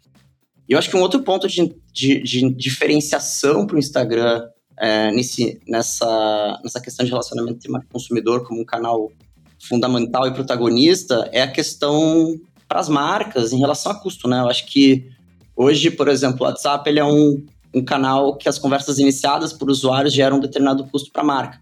E 0.68 0.72
eu 0.72 0.78
acho 0.78 0.90
que 0.90 0.96
um 0.96 1.00
outro 1.00 1.22
ponto 1.22 1.46
de, 1.46 1.74
de, 1.92 2.20
de 2.20 2.50
diferenciação 2.50 3.66
para 3.66 3.76
o 3.76 3.78
Instagram 3.78 4.46
é, 4.76 5.10
nesse, 5.12 5.60
nessa, 5.66 6.60
nessa 6.62 6.80
questão 6.80 7.04
de 7.04 7.10
relacionamento 7.10 7.56
entre 7.56 7.70
marca 7.70 7.88
consumidor 7.90 8.46
como 8.46 8.60
um 8.60 8.64
canal 8.64 9.10
fundamental 9.58 10.26
e 10.26 10.34
protagonista 10.34 11.28
é 11.32 11.42
a 11.42 11.50
questão 11.50 12.38
para 12.66 12.80
as 12.80 12.88
marcas 12.88 13.52
em 13.52 13.58
relação 13.58 13.92
a 13.92 13.94
custo, 13.94 14.28
né? 14.28 14.40
Eu 14.40 14.48
acho 14.48 14.66
que 14.66 15.08
hoje, 15.56 15.90
por 15.90 16.08
exemplo, 16.08 16.42
o 16.42 16.44
WhatsApp 16.44 16.88
ele 16.88 17.00
é 17.00 17.04
um, 17.04 17.44
um 17.74 17.84
canal 17.84 18.36
que 18.36 18.48
as 18.48 18.58
conversas 18.58 18.98
iniciadas 18.98 19.52
por 19.52 19.70
usuários 19.70 20.12
geram 20.12 20.36
um 20.36 20.40
determinado 20.40 20.86
custo 20.86 21.10
para 21.10 21.22
a 21.22 21.26
marca. 21.26 21.60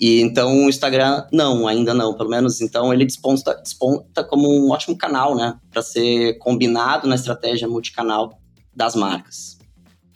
E 0.00 0.20
então 0.20 0.64
o 0.64 0.68
Instagram, 0.68 1.24
não, 1.32 1.66
ainda 1.66 1.92
não. 1.92 2.14
Pelo 2.14 2.30
menos 2.30 2.60
então 2.60 2.92
ele 2.92 3.04
desponta, 3.04 3.54
desponta 3.54 4.22
como 4.22 4.48
um 4.48 4.70
ótimo 4.70 4.96
canal, 4.96 5.34
né? 5.34 5.58
Para 5.70 5.82
ser 5.82 6.38
combinado 6.38 7.08
na 7.08 7.16
estratégia 7.16 7.66
multicanal 7.66 8.38
das 8.74 8.94
marcas. 8.94 9.58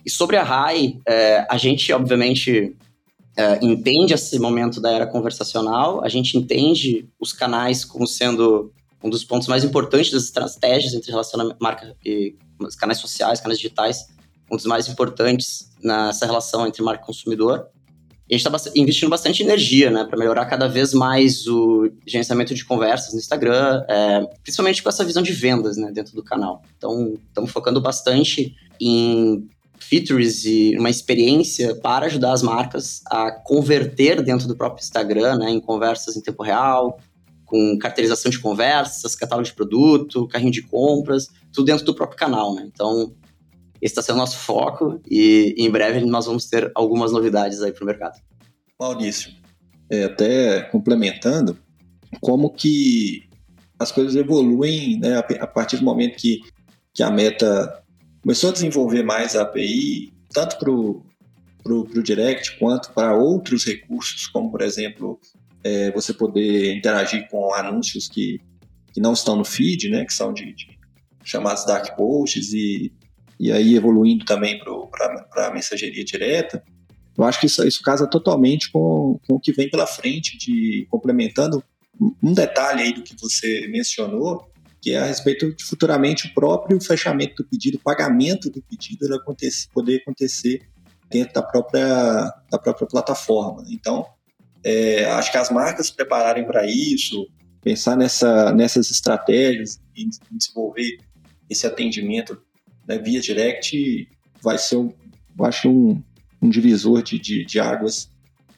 E 0.04 0.10
sobre 0.10 0.36
a 0.36 0.42
RAI, 0.42 1.00
é, 1.06 1.46
a 1.48 1.56
gente, 1.56 1.92
obviamente, 1.92 2.76
é, 3.36 3.64
entende 3.64 4.12
esse 4.12 4.38
momento 4.38 4.80
da 4.80 4.90
era 4.90 5.06
conversacional, 5.06 6.04
a 6.04 6.08
gente 6.08 6.36
entende 6.36 7.08
os 7.18 7.32
canais 7.32 7.84
como 7.84 8.06
sendo 8.06 8.72
um 9.02 9.10
dos 9.10 9.24
pontos 9.24 9.48
mais 9.48 9.64
importantes 9.64 10.10
das 10.12 10.24
estratégias 10.24 10.94
entre 10.94 11.10
relacionamento 11.10 11.56
marca 11.60 11.96
e 12.04 12.36
os 12.58 12.76
canais 12.76 12.98
sociais, 12.98 13.40
canais 13.40 13.58
digitais, 13.58 14.06
um 14.50 14.56
dos 14.56 14.66
mais 14.66 14.86
importantes 14.88 15.70
nessa 15.82 16.26
relação 16.26 16.66
entre 16.66 16.82
marca 16.82 17.02
e 17.02 17.06
consumidor. 17.06 17.66
E 18.28 18.34
a 18.34 18.38
gente 18.38 18.46
está 18.46 18.70
investindo 18.76 19.10
bastante 19.10 19.42
energia, 19.42 19.90
né, 19.90 20.04
para 20.04 20.18
melhorar 20.18 20.46
cada 20.46 20.68
vez 20.68 20.94
mais 20.94 21.46
o 21.46 21.90
gerenciamento 22.06 22.54
de 22.54 22.64
conversas 22.64 23.12
no 23.12 23.18
Instagram, 23.18 23.84
é, 23.88 24.26
principalmente 24.42 24.82
com 24.82 24.88
essa 24.88 25.04
visão 25.04 25.22
de 25.22 25.32
vendas, 25.32 25.76
né, 25.76 25.90
dentro 25.92 26.14
do 26.14 26.22
canal. 26.22 26.62
Então, 26.76 27.14
estamos 27.28 27.50
focando 27.50 27.80
bastante 27.80 28.54
em 28.80 29.48
features 29.92 30.46
e 30.46 30.74
uma 30.78 30.88
experiência 30.88 31.74
para 31.74 32.06
ajudar 32.06 32.32
as 32.32 32.42
marcas 32.42 33.02
a 33.10 33.30
converter 33.30 34.22
dentro 34.22 34.48
do 34.48 34.56
próprio 34.56 34.82
Instagram, 34.82 35.36
né, 35.36 35.50
em 35.50 35.60
conversas 35.60 36.16
em 36.16 36.22
tempo 36.22 36.42
real, 36.42 36.98
com 37.44 37.76
carteirização 37.78 38.30
de 38.30 38.38
conversas, 38.38 39.14
catálogo 39.14 39.46
de 39.46 39.52
produto, 39.52 40.26
carrinho 40.28 40.50
de 40.50 40.62
compras, 40.62 41.28
tudo 41.52 41.66
dentro 41.66 41.84
do 41.84 41.94
próprio 41.94 42.18
canal, 42.18 42.54
né? 42.54 42.66
Então, 42.72 43.14
esse 43.82 43.92
está 43.92 44.00
sendo 44.00 44.14
o 44.14 44.18
nosso 44.20 44.38
foco 44.38 44.98
e 45.10 45.54
em 45.58 45.70
breve 45.70 46.00
nós 46.06 46.24
vamos 46.24 46.46
ter 46.46 46.72
algumas 46.74 47.12
novidades 47.12 47.60
aí 47.60 47.70
para 47.70 47.82
o 47.82 47.86
mercado. 47.86 48.18
Maurício, 48.80 49.30
é, 49.90 50.04
até 50.04 50.62
complementando, 50.62 51.58
como 52.22 52.48
que 52.48 53.28
as 53.78 53.92
coisas 53.92 54.16
evoluem 54.16 54.98
né, 54.98 55.18
a 55.18 55.46
partir 55.46 55.76
do 55.76 55.84
momento 55.84 56.16
que, 56.16 56.40
que 56.94 57.02
a 57.02 57.10
Meta 57.10 57.81
começou 58.22 58.50
a 58.50 58.52
desenvolver 58.52 59.02
mais 59.02 59.36
a 59.36 59.42
API, 59.42 60.12
tanto 60.32 60.58
para 60.58 60.70
o 60.70 62.02
Direct 62.02 62.58
quanto 62.58 62.92
para 62.92 63.14
outros 63.14 63.64
recursos, 63.64 64.26
como, 64.26 64.50
por 64.50 64.62
exemplo, 64.62 65.20
é, 65.62 65.90
você 65.92 66.14
poder 66.14 66.74
interagir 66.74 67.28
com 67.28 67.52
anúncios 67.54 68.08
que, 68.08 68.40
que 68.92 69.00
não 69.00 69.12
estão 69.12 69.36
no 69.36 69.44
feed, 69.44 69.88
né, 69.90 70.04
que 70.04 70.14
são 70.14 70.32
de, 70.32 70.54
de 70.54 70.78
chamados 71.24 71.64
dark 71.64 71.96
posts 71.96 72.52
e 72.52 72.92
e 73.42 73.50
aí 73.50 73.74
evoluindo 73.74 74.24
também 74.24 74.56
para 74.56 75.48
a 75.48 75.52
mensageria 75.52 76.04
direta, 76.04 76.62
eu 77.18 77.24
acho 77.24 77.40
que 77.40 77.46
isso, 77.46 77.66
isso 77.66 77.82
casa 77.82 78.06
totalmente 78.06 78.70
com, 78.70 79.18
com 79.26 79.34
o 79.34 79.40
que 79.40 79.52
vem 79.52 79.68
pela 79.68 79.84
frente, 79.84 80.38
de 80.38 80.86
complementando 80.88 81.60
um 82.22 82.32
detalhe 82.32 82.82
aí 82.82 82.92
do 82.92 83.02
que 83.02 83.16
você 83.20 83.66
mencionou, 83.66 84.48
que 84.82 84.90
é 84.90 84.98
a 84.98 85.04
respeito 85.04 85.54
de 85.54 85.64
futuramente 85.64 86.26
o 86.26 86.34
próprio 86.34 86.80
fechamento 86.80 87.40
do 87.40 87.48
pedido, 87.48 87.76
o 87.76 87.80
pagamento 87.80 88.50
do 88.50 88.60
pedido 88.60 89.06
ele 89.06 89.14
acontecer, 89.14 89.68
poder 89.72 90.02
acontecer 90.02 90.68
dentro 91.08 91.34
da 91.34 91.42
própria, 91.42 92.34
da 92.50 92.58
própria 92.58 92.88
plataforma. 92.88 93.64
Então, 93.70 94.04
é, 94.64 95.04
acho 95.04 95.30
que 95.30 95.38
as 95.38 95.50
marcas 95.50 95.86
se 95.86 95.94
prepararem 95.94 96.44
para 96.44 96.66
isso, 96.66 97.28
pensar 97.62 97.96
nessa, 97.96 98.52
nessas 98.52 98.90
estratégias 98.90 99.80
e 99.94 100.08
desenvolver 100.32 100.98
esse 101.48 101.64
atendimento 101.64 102.42
né, 102.88 102.98
via 102.98 103.20
direct 103.20 104.08
vai 104.42 104.58
ser, 104.58 104.78
um, 104.78 104.92
acho, 105.42 105.70
um, 105.70 106.02
um 106.42 106.48
divisor 106.48 107.04
de, 107.04 107.20
de, 107.20 107.44
de 107.44 107.60
águas 107.60 108.10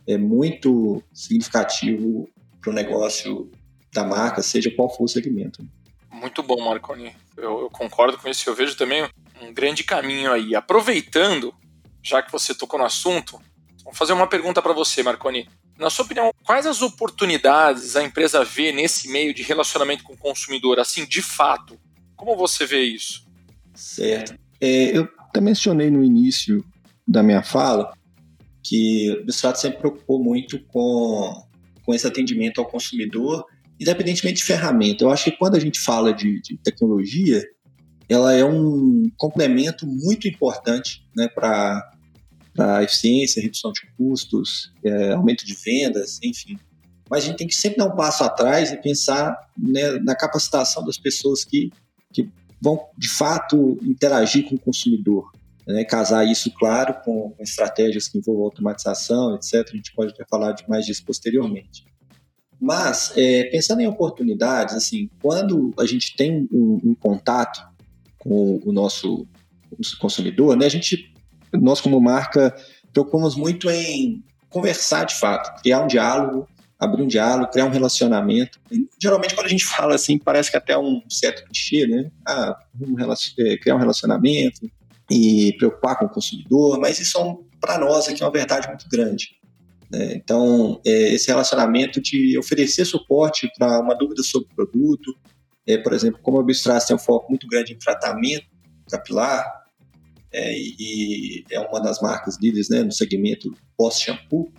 é 0.06 0.16
muito 0.16 1.02
significativo 1.12 2.26
para 2.62 2.70
o 2.70 2.74
negócio 2.74 3.50
da 3.92 4.04
marca, 4.04 4.40
seja 4.40 4.70
qual 4.70 4.88
for 4.88 5.04
o 5.04 5.08
segmento. 5.08 5.66
Muito 6.14 6.44
bom, 6.44 6.64
Marconi. 6.64 7.12
Eu, 7.36 7.62
eu, 7.62 7.70
concordo 7.70 8.16
com 8.16 8.28
isso. 8.28 8.48
Eu 8.48 8.54
vejo 8.54 8.76
também 8.76 9.06
um 9.42 9.52
grande 9.52 9.82
caminho 9.82 10.32
aí. 10.32 10.54
Aproveitando, 10.54 11.52
já 12.00 12.22
que 12.22 12.30
você 12.30 12.54
tocou 12.54 12.78
no 12.78 12.86
assunto, 12.86 13.40
vou 13.82 13.92
fazer 13.92 14.12
uma 14.12 14.28
pergunta 14.28 14.62
para 14.62 14.72
você, 14.72 15.02
Marconi. 15.02 15.48
Na 15.76 15.90
sua 15.90 16.04
opinião, 16.04 16.32
quais 16.44 16.66
as 16.66 16.82
oportunidades 16.82 17.96
a 17.96 18.02
empresa 18.02 18.44
vê 18.44 18.70
nesse 18.70 19.08
meio 19.08 19.34
de 19.34 19.42
relacionamento 19.42 20.04
com 20.04 20.12
o 20.12 20.16
consumidor, 20.16 20.78
assim, 20.78 21.04
de 21.04 21.20
fato? 21.20 21.76
Como 22.14 22.36
você 22.36 22.64
vê 22.64 22.82
isso? 22.82 23.26
Certo. 23.74 24.38
É, 24.60 24.96
eu 24.96 25.08
até 25.18 25.40
mencionei 25.40 25.90
no 25.90 26.04
início 26.04 26.64
da 27.06 27.24
minha 27.24 27.42
fala 27.42 27.92
que 28.62 29.10
o 29.10 29.24
Bistrato 29.26 29.58
sempre 29.58 29.80
preocupou 29.80 30.22
muito 30.22 30.60
com, 30.66 31.44
com 31.84 31.92
esse 31.92 32.06
atendimento 32.06 32.60
ao 32.60 32.66
consumidor, 32.66 33.44
independentemente 33.80 34.38
de 34.38 34.44
ferramenta. 34.44 35.04
Eu 35.04 35.10
acho 35.10 35.24
que 35.24 35.36
quando 35.36 35.56
a 35.56 35.60
gente 35.60 35.80
fala 35.80 36.12
de, 36.12 36.40
de 36.40 36.56
tecnologia, 36.58 37.42
ela 38.08 38.34
é 38.34 38.44
um 38.44 39.10
complemento 39.16 39.86
muito 39.86 40.28
importante 40.28 41.06
né, 41.16 41.28
para 41.28 41.90
a 42.58 42.82
eficiência, 42.82 43.42
redução 43.42 43.72
de 43.72 43.80
custos, 43.96 44.72
é, 44.84 45.12
aumento 45.12 45.44
de 45.44 45.54
vendas, 45.54 46.18
enfim. 46.22 46.58
Mas 47.10 47.24
a 47.24 47.26
gente 47.28 47.38
tem 47.38 47.46
que 47.46 47.54
sempre 47.54 47.78
dar 47.78 47.86
um 47.86 47.96
passo 47.96 48.24
atrás 48.24 48.72
e 48.72 48.76
pensar 48.76 49.36
né, 49.58 49.98
na 50.00 50.14
capacitação 50.14 50.84
das 50.84 50.98
pessoas 50.98 51.44
que, 51.44 51.70
que 52.12 52.28
vão, 52.60 52.78
de 52.96 53.08
fato, 53.08 53.78
interagir 53.82 54.48
com 54.48 54.54
o 54.54 54.60
consumidor. 54.60 55.30
Né, 55.66 55.82
casar 55.82 56.24
isso, 56.26 56.52
claro, 56.52 56.94
com, 57.02 57.34
estratégias 57.40 58.06
que 58.06 58.18
envolvam 58.18 58.44
automatização, 58.44 59.34
etc. 59.34 59.66
A 59.72 59.76
gente 59.76 59.94
pode 59.94 60.12
até 60.12 60.24
falar 60.28 60.52
de 60.52 60.68
mais 60.68 60.84
disso 60.84 61.02
posteriormente. 61.06 61.84
Mas, 62.60 63.12
é, 63.16 63.44
pensando 63.44 63.80
em 63.80 63.86
oportunidades, 63.86 64.74
assim, 64.74 65.08
quando 65.20 65.72
a 65.78 65.86
gente 65.86 66.16
tem 66.16 66.48
um, 66.50 66.80
um 66.82 66.94
contato 66.94 67.60
com 68.18 68.60
o 68.64 68.72
nosso 68.72 69.26
consumidor, 70.00 70.56
né, 70.56 70.66
a 70.66 70.70
gente, 70.70 71.12
nós 71.52 71.80
como 71.80 72.00
marca, 72.00 72.54
preocupamos 72.92 73.34
muito 73.34 73.68
em 73.70 74.22
conversar 74.48 75.04
de 75.04 75.14
fato, 75.16 75.60
criar 75.60 75.82
um 75.82 75.86
diálogo, 75.86 76.48
abrir 76.78 77.02
um 77.02 77.08
diálogo, 77.08 77.50
criar 77.50 77.66
um 77.66 77.70
relacionamento. 77.70 78.60
E, 78.70 78.86
geralmente, 79.02 79.34
quando 79.34 79.46
a 79.46 79.50
gente 79.50 79.64
fala 79.64 79.94
assim, 79.94 80.18
parece 80.18 80.50
que 80.50 80.56
até 80.56 80.78
um 80.78 81.02
certo 81.08 81.44
clichê, 81.44 81.86
né? 81.86 82.10
Ah, 82.26 82.56
um 82.80 82.94
é, 83.38 83.56
criar 83.56 83.74
um 83.74 83.78
relacionamento 83.78 84.70
e 85.10 85.54
preocupar 85.58 85.98
com 85.98 86.06
o 86.06 86.08
consumidor, 86.08 86.78
mas 86.78 86.98
isso 86.98 87.18
é 87.18 87.22
um, 87.22 87.44
para 87.60 87.78
nós 87.78 88.08
aqui 88.08 88.22
é 88.22 88.26
uma 88.26 88.32
verdade 88.32 88.68
muito 88.68 88.88
grande. 88.88 89.36
Né? 89.90 90.14
Então, 90.14 90.80
é, 90.86 91.14
esse 91.14 91.28
relacionamento 91.28 92.00
de 92.00 92.38
oferecer 92.38 92.84
suporte 92.84 93.50
para 93.58 93.80
uma 93.80 93.94
dúvida 93.94 94.22
sobre 94.22 94.48
o 94.52 94.54
produto, 94.54 95.16
é, 95.66 95.78
por 95.78 95.92
exemplo, 95.92 96.20
como 96.22 96.38
a 96.38 96.42
Bistras 96.42 96.84
tem 96.86 96.96
um 96.96 96.98
foco 96.98 97.30
muito 97.30 97.46
grande 97.46 97.72
em 97.72 97.78
tratamento 97.78 98.46
capilar, 98.90 99.64
é, 100.32 100.52
e 100.58 101.44
é 101.50 101.60
uma 101.60 101.80
das 101.80 102.00
marcas 102.00 102.36
líderes 102.40 102.68
né, 102.68 102.82
no 102.82 102.92
segmento 102.92 103.56
pós-shampoo, 103.76 104.52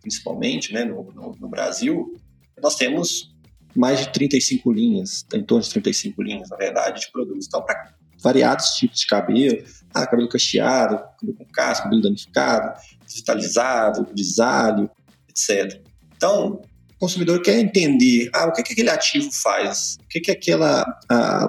principalmente 0.00 0.72
né, 0.72 0.84
no, 0.84 1.04
no, 1.12 1.36
no, 1.38 1.48
Brasil, 1.48 2.16
nós 2.60 2.74
temos 2.74 3.32
mais 3.76 4.00
de 4.00 4.12
35 4.12 4.72
linhas, 4.72 5.24
em 5.32 5.44
torno 5.44 5.62
de 5.62 5.70
35 5.70 6.20
linhas, 6.22 6.50
na 6.50 6.56
verdade, 6.56 7.02
de 7.02 7.12
produtos. 7.12 7.46
Então, 7.46 7.62
para 7.64 7.94
variados 8.22 8.70
tipos 8.70 9.00
de 9.00 9.06
cabelo, 9.06 9.64
ah, 9.94 10.06
cabelo 10.06 10.28
cacheado, 10.28 10.98
cabelo 11.18 11.38
com 11.38 11.44
casco, 11.46 11.84
cabelo 11.84 12.02
danificado, 12.02 12.80
digitalizado, 13.06 14.06
grisalho, 14.06 14.90
etc. 15.28 15.80
Então, 16.16 16.60
o 16.94 16.98
consumidor 16.98 17.40
quer 17.42 17.58
entender 17.58 18.30
ah, 18.32 18.46
o 18.46 18.52
que, 18.52 18.62
que 18.62 18.72
aquele 18.72 18.90
ativo 18.90 19.30
faz, 19.32 19.96
o 20.02 20.08
que, 20.08 20.20
que 20.20 20.30
aquela, 20.30 20.84
a, 21.08 21.48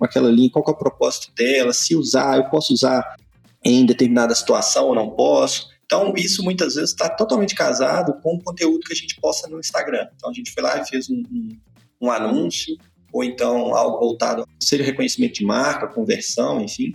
aquela 0.00 0.30
linha, 0.30 0.50
qual 0.50 0.64
é 0.66 0.70
o 0.70 0.76
propósito 0.76 1.32
dela, 1.34 1.72
se 1.72 1.94
usar, 1.94 2.36
eu 2.36 2.44
posso 2.44 2.72
usar 2.72 3.16
em 3.64 3.84
determinada 3.86 4.34
situação 4.34 4.86
ou 4.86 4.94
não 4.94 5.10
posso. 5.10 5.70
Então, 5.84 6.14
isso 6.16 6.42
muitas 6.42 6.74
vezes 6.74 6.90
está 6.90 7.08
totalmente 7.08 7.54
casado 7.54 8.14
com 8.22 8.36
o 8.36 8.42
conteúdo 8.42 8.80
que 8.80 8.92
a 8.92 8.96
gente 8.96 9.20
posta 9.20 9.48
no 9.48 9.60
Instagram. 9.60 10.08
Então, 10.16 10.30
a 10.30 10.32
gente 10.32 10.50
foi 10.50 10.62
lá 10.62 10.80
e 10.80 10.86
fez 10.86 11.10
um, 11.10 11.22
um, 11.30 11.58
um 12.00 12.10
anúncio, 12.10 12.76
ou 13.12 13.22
então 13.22 13.74
algo 13.74 13.98
voltado, 13.98 14.46
seja 14.60 14.82
reconhecimento 14.82 15.34
de 15.34 15.44
marca, 15.44 15.86
conversão, 15.86 16.60
enfim. 16.60 16.94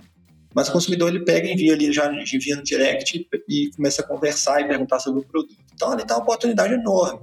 Mas 0.54 0.68
o 0.68 0.72
consumidor 0.72 1.10
ele 1.10 1.24
pega 1.24 1.46
e 1.46 1.52
envia 1.52 1.74
ali, 1.74 1.92
já 1.92 2.10
envia 2.12 2.56
no 2.56 2.62
direct 2.62 3.28
e 3.48 3.70
começa 3.76 4.02
a 4.02 4.06
conversar 4.06 4.60
e 4.60 4.66
perguntar 4.66 4.98
sobre 4.98 5.20
o 5.20 5.24
produto. 5.24 5.56
Então, 5.72 5.92
ali 5.92 6.02
está 6.02 6.16
uma 6.16 6.22
oportunidade 6.22 6.74
enorme. 6.74 7.20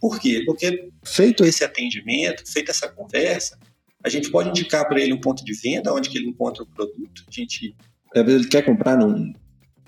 Por 0.00 0.18
quê? 0.18 0.42
Porque 0.44 0.88
feito 1.04 1.44
esse 1.44 1.62
atendimento, 1.62 2.42
feita 2.50 2.72
essa 2.72 2.88
conversa, 2.88 3.56
a 4.02 4.08
gente 4.08 4.30
pode 4.30 4.48
indicar 4.48 4.88
para 4.88 5.00
ele 5.00 5.12
um 5.12 5.20
ponto 5.20 5.44
de 5.44 5.52
venda 5.52 5.92
onde 5.92 6.08
que 6.08 6.18
ele 6.18 6.28
encontra 6.28 6.64
o 6.64 6.66
produto. 6.66 7.24
A 7.28 7.30
gente, 7.30 7.76
às 8.14 8.24
vezes 8.24 8.40
ele 8.40 8.48
quer 8.48 8.62
comprar 8.62 8.96
num, 8.96 9.32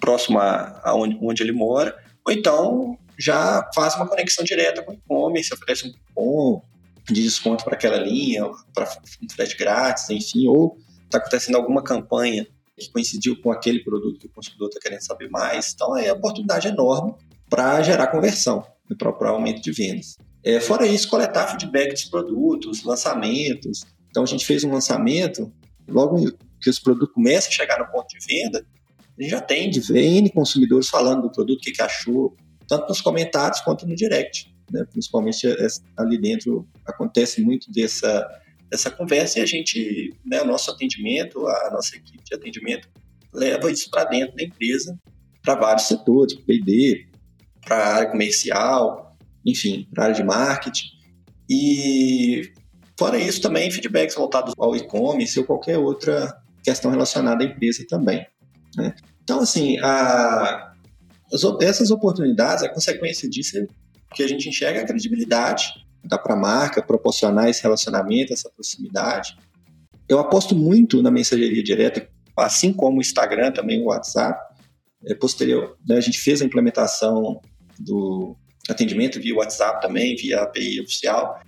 próximo 0.05 0.39
a, 0.39 0.81
a 0.85 0.95
onde, 0.95 1.19
onde 1.23 1.43
ele 1.43 1.53
mora, 1.53 1.97
ou 2.27 2.33
então 2.33 2.99
já 3.19 3.69
faz 3.75 3.95
uma 3.97 4.07
conexão 4.07 4.45
direta 4.45 4.83
com 4.83 4.93
o 4.93 4.95
e-commerce, 4.95 5.55
oferece 5.55 5.89
um 5.89 5.93
cupom 5.93 6.63
de 7.07 7.23
desconto 7.23 7.65
para 7.65 7.75
aquela 7.75 7.99
linha, 7.99 8.45
para 8.73 8.89
um 9.23 9.29
frete 9.29 9.57
grátis, 9.57 10.09
enfim, 10.11 10.47
ou 10.47 10.79
está 11.05 11.19
acontecendo 11.19 11.57
alguma 11.57 11.83
campanha 11.83 12.47
que 12.77 12.91
coincidiu 12.91 13.41
com 13.41 13.53
aquele 13.53 13.85
produto 13.85 14.19
que 14.19 14.27
o 14.27 14.31
consumidor 14.31 14.69
está 14.69 14.81
querendo 14.81 15.01
saber 15.01 15.29
mais. 15.31 15.73
Então, 15.75 15.97
é 15.97 16.13
uma 16.13 16.19
oportunidade 16.19 16.69
enorme 16.69 17.15
para 17.49 17.83
gerar 17.83 18.09
conversão, 18.09 18.65
e 18.91 18.95
para 18.95 19.29
aumento 19.29 19.63
de 19.63 19.73
vendas. 19.73 20.17
É, 20.43 20.61
fora 20.61 20.87
isso, 20.87 21.09
coletar 21.09 21.49
feedback 21.49 21.93
dos 21.93 22.05
produtos, 22.05 22.83
lançamentos. 22.83 23.85
Então, 24.11 24.25
a 24.25 24.27
gente 24.27 24.45
fez 24.45 24.65
um 24.65 24.73
lançamento, 24.73 25.53
logo 25.89 26.33
que 26.61 26.71
esse 26.71 26.83
produto 26.83 27.13
começa 27.13 27.49
a 27.49 27.53
chegar 27.53 27.79
no 27.79 27.91
ponto 27.91 28.07
de 28.09 28.27
venda, 28.27 28.67
a 29.17 29.23
gente 29.23 29.31
já 29.31 29.41
tem 29.41 29.71
de 29.71 29.81
N 29.97 30.31
consumidores 30.31 30.89
falando 30.89 31.23
do 31.23 31.31
produto, 31.31 31.59
o 31.59 31.63
que, 31.63 31.73
que 31.73 31.83
achou, 31.83 32.35
tanto 32.67 32.89
nos 32.89 33.01
comentários 33.01 33.61
quanto 33.61 33.87
no 33.87 33.95
direct. 33.95 34.54
Né? 34.71 34.85
Principalmente 34.91 35.47
ali 35.97 36.19
dentro 36.19 36.69
acontece 36.87 37.43
muito 37.43 37.71
dessa, 37.71 38.27
dessa 38.71 38.91
conversa 38.91 39.39
e 39.39 39.43
a 39.43 39.47
gente, 39.47 40.13
né, 40.25 40.43
o 40.43 40.47
nosso 40.47 40.71
atendimento, 40.71 41.47
a 41.47 41.71
nossa 41.71 41.97
equipe 41.97 42.23
de 42.25 42.35
atendimento 42.35 42.89
leva 43.33 43.71
isso 43.71 43.91
para 43.91 44.05
dentro 44.05 44.37
da 44.37 44.45
empresa, 44.45 44.99
para 45.43 45.55
vários 45.57 45.87
setores, 45.87 46.35
para 46.35 46.45
P&D, 46.47 47.09
para 47.65 47.77
a 47.77 47.95
área 47.97 48.11
comercial, 48.11 49.17
enfim, 49.45 49.89
para 49.93 50.05
a 50.05 50.07
área 50.07 50.17
de 50.17 50.25
marketing. 50.25 50.87
E 51.49 52.53
fora 52.99 53.19
isso 53.19 53.41
também 53.41 53.71
feedbacks 53.71 54.15
voltados 54.15 54.55
ao 54.59 54.75
e-commerce 54.75 55.39
ou 55.39 55.45
qualquer 55.45 55.79
outra 55.79 56.41
questão 56.63 56.91
relacionada 56.91 57.45
à 57.45 57.47
empresa 57.47 57.85
também. 57.89 58.27
Né? 58.77 58.95
Então, 59.23 59.41
assim, 59.41 59.79
a, 59.81 60.73
essas 61.61 61.91
oportunidades, 61.91 62.63
a 62.63 62.69
consequência 62.69 63.29
disso 63.29 63.59
é 63.59 63.67
que 64.15 64.23
a 64.23 64.29
gente 64.29 64.49
enxerga 64.49 64.81
a 64.81 64.87
credibilidade 64.87 65.85
dá 66.05 66.19
para 66.19 66.35
a 66.35 66.39
marca 66.39 66.83
proporcionar 66.83 67.49
esse 67.49 67.63
relacionamento, 67.63 68.33
essa 68.33 68.51
proximidade. 68.51 69.37
Eu 70.09 70.19
aposto 70.19 70.55
muito 70.55 71.03
na 71.03 71.11
mensageria 71.11 71.63
direta, 71.63 72.07
assim 72.37 72.73
como 72.73 72.99
o 72.99 73.01
Instagram, 73.01 73.53
também 73.53 73.81
o 73.81 73.87
WhatsApp. 73.87 74.39
É, 75.07 75.15
posterior, 75.15 75.77
né, 75.87 75.97
a 75.97 76.01
gente 76.01 76.19
fez 76.19 76.41
a 76.41 76.45
implementação 76.45 77.41
do 77.79 78.37
atendimento 78.69 79.21
via 79.21 79.35
WhatsApp 79.35 79.81
também, 79.81 80.17
via 80.17 80.43
API 80.43 80.81
oficial. 80.81 81.41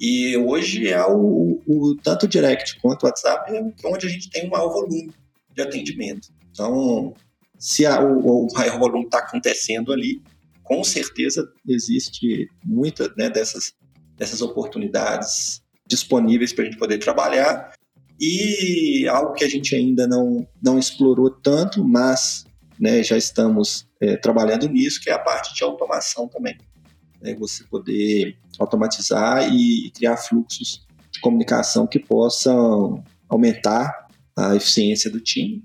E 0.00 0.36
hoje 0.36 0.88
é 0.88 1.04
o, 1.06 1.60
o 1.66 1.96
tanto 2.02 2.26
direct 2.26 2.80
quanto 2.80 3.02
o 3.02 3.06
WhatsApp 3.06 3.54
é 3.54 3.86
onde 3.86 4.06
a 4.06 4.10
gente 4.10 4.30
tem 4.30 4.46
um 4.46 4.50
maior 4.50 4.68
volume 4.68 5.12
de 5.54 5.62
atendimento. 5.62 6.28
Então, 6.50 7.14
se 7.58 7.84
a, 7.84 8.00
o, 8.00 8.46
o 8.46 8.52
maior 8.54 8.78
volume 8.78 9.04
está 9.04 9.18
acontecendo 9.18 9.92
ali, 9.92 10.22
com 10.72 10.82
certeza 10.82 11.46
existe 11.68 12.48
muita 12.64 13.12
né, 13.14 13.28
dessas, 13.28 13.74
dessas 14.16 14.40
oportunidades 14.40 15.62
disponíveis 15.86 16.50
para 16.50 16.62
a 16.62 16.64
gente 16.64 16.78
poder 16.78 16.96
trabalhar. 16.96 17.74
E 18.18 19.06
algo 19.06 19.34
que 19.34 19.44
a 19.44 19.50
gente 19.50 19.74
ainda 19.74 20.06
não, 20.06 20.48
não 20.62 20.78
explorou 20.78 21.28
tanto, 21.30 21.84
mas 21.84 22.46
né, 22.80 23.02
já 23.02 23.18
estamos 23.18 23.86
é, 24.00 24.16
trabalhando 24.16 24.66
nisso, 24.66 24.98
que 25.02 25.10
é 25.10 25.12
a 25.12 25.18
parte 25.18 25.54
de 25.54 25.62
automação 25.62 26.26
também. 26.26 26.56
Né, 27.20 27.34
você 27.34 27.64
poder 27.64 28.38
automatizar 28.58 29.52
e 29.52 29.90
criar 29.90 30.16
fluxos 30.16 30.86
de 31.10 31.20
comunicação 31.20 31.86
que 31.86 31.98
possam 31.98 33.04
aumentar 33.28 34.08
a 34.34 34.56
eficiência 34.56 35.10
do 35.10 35.20
time 35.20 35.62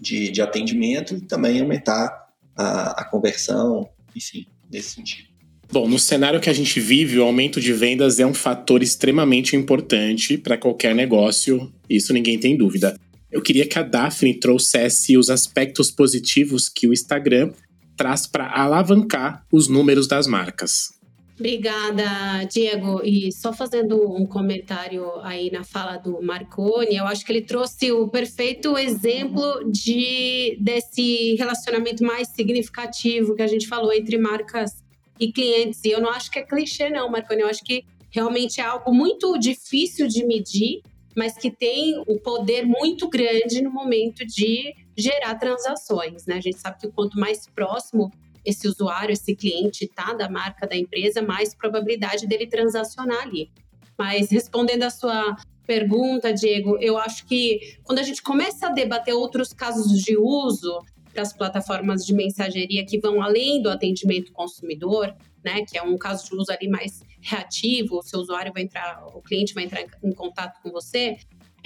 de, 0.00 0.30
de 0.30 0.40
atendimento 0.40 1.16
e 1.16 1.20
também 1.20 1.60
aumentar 1.60 2.28
a, 2.56 3.00
a 3.00 3.04
conversão, 3.04 3.90
enfim, 4.16 4.46
nesse 4.72 4.90
sentido. 4.90 5.28
Bom, 5.70 5.88
no 5.88 5.98
cenário 5.98 6.40
que 6.40 6.48
a 6.48 6.52
gente 6.52 6.78
vive, 6.78 7.18
o 7.18 7.24
aumento 7.24 7.60
de 7.60 7.72
vendas 7.72 8.20
é 8.20 8.26
um 8.26 8.34
fator 8.34 8.82
extremamente 8.82 9.56
importante 9.56 10.38
para 10.38 10.56
qualquer 10.56 10.94
negócio, 10.94 11.72
isso 11.90 12.12
ninguém 12.12 12.38
tem 12.38 12.56
dúvida. 12.56 12.98
Eu 13.30 13.42
queria 13.42 13.66
que 13.66 13.78
a 13.78 13.82
Daphne 13.82 14.38
trouxesse 14.38 15.18
os 15.18 15.28
aspectos 15.28 15.90
positivos 15.90 16.68
que 16.68 16.86
o 16.86 16.92
Instagram 16.92 17.52
traz 17.96 18.26
para 18.26 18.48
alavancar 18.48 19.44
os 19.52 19.68
números 19.68 20.06
das 20.06 20.26
marcas. 20.26 20.95
Obrigada, 21.38 22.44
Diego. 22.50 23.02
E 23.04 23.30
só 23.30 23.52
fazendo 23.52 24.10
um 24.10 24.26
comentário 24.26 25.20
aí 25.20 25.50
na 25.50 25.62
fala 25.64 25.98
do 25.98 26.22
Marconi, 26.22 26.96
eu 26.96 27.06
acho 27.06 27.24
que 27.26 27.32
ele 27.32 27.42
trouxe 27.42 27.92
o 27.92 28.08
perfeito 28.08 28.76
exemplo 28.78 29.70
de 29.70 30.56
desse 30.60 31.34
relacionamento 31.34 32.02
mais 32.02 32.28
significativo 32.28 33.34
que 33.34 33.42
a 33.42 33.46
gente 33.46 33.68
falou 33.68 33.92
entre 33.92 34.16
marcas 34.16 34.82
e 35.20 35.30
clientes. 35.30 35.84
E 35.84 35.90
eu 35.90 36.00
não 36.00 36.10
acho 36.10 36.30
que 36.30 36.38
é 36.38 36.42
clichê, 36.42 36.88
não, 36.88 37.10
Marconi. 37.10 37.42
Eu 37.42 37.48
acho 37.48 37.62
que 37.62 37.84
realmente 38.10 38.60
é 38.60 38.64
algo 38.64 38.92
muito 38.94 39.38
difícil 39.38 40.08
de 40.08 40.24
medir, 40.24 40.80
mas 41.14 41.36
que 41.36 41.50
tem 41.50 42.02
um 42.08 42.18
poder 42.18 42.64
muito 42.64 43.10
grande 43.10 43.60
no 43.60 43.70
momento 43.70 44.24
de 44.24 44.74
gerar 44.96 45.34
transações. 45.34 46.24
Né? 46.26 46.36
A 46.36 46.40
gente 46.40 46.58
sabe 46.58 46.78
que 46.80 46.88
quanto 46.88 47.20
mais 47.20 47.46
próximo 47.46 48.10
esse 48.46 48.68
usuário, 48.68 49.12
esse 49.12 49.34
cliente 49.34 49.86
tá 49.88 50.14
da 50.14 50.30
marca 50.30 50.66
da 50.66 50.76
empresa, 50.76 51.20
mais 51.20 51.54
probabilidade 51.54 52.26
dele 52.26 52.46
transacionar 52.46 53.22
ali. 53.22 53.50
Mas 53.98 54.30
respondendo 54.30 54.84
a 54.84 54.90
sua 54.90 55.36
pergunta, 55.66 56.32
Diego, 56.32 56.78
eu 56.80 56.96
acho 56.96 57.26
que 57.26 57.76
quando 57.82 57.98
a 57.98 58.02
gente 58.02 58.22
começa 58.22 58.68
a 58.68 58.72
debater 58.72 59.14
outros 59.14 59.52
casos 59.52 60.00
de 60.00 60.16
uso 60.16 60.78
para 61.12 61.22
as 61.22 61.32
plataformas 61.32 62.06
de 62.06 62.14
mensageria 62.14 62.86
que 62.86 63.00
vão 63.00 63.20
além 63.20 63.60
do 63.60 63.68
atendimento 63.68 64.32
consumidor, 64.32 65.14
né, 65.44 65.64
que 65.64 65.76
é 65.76 65.82
um 65.82 65.96
caso 65.96 66.26
de 66.26 66.36
uso 66.36 66.52
ali 66.52 66.68
mais 66.68 67.00
reativo, 67.20 67.98
o 67.98 68.02
seu 68.02 68.20
usuário 68.20 68.52
vai 68.52 68.62
entrar, 68.62 69.04
o 69.14 69.20
cliente 69.20 69.54
vai 69.54 69.64
entrar 69.64 69.80
em 69.80 70.12
contato 70.12 70.60
com 70.62 70.70
você, 70.70 71.16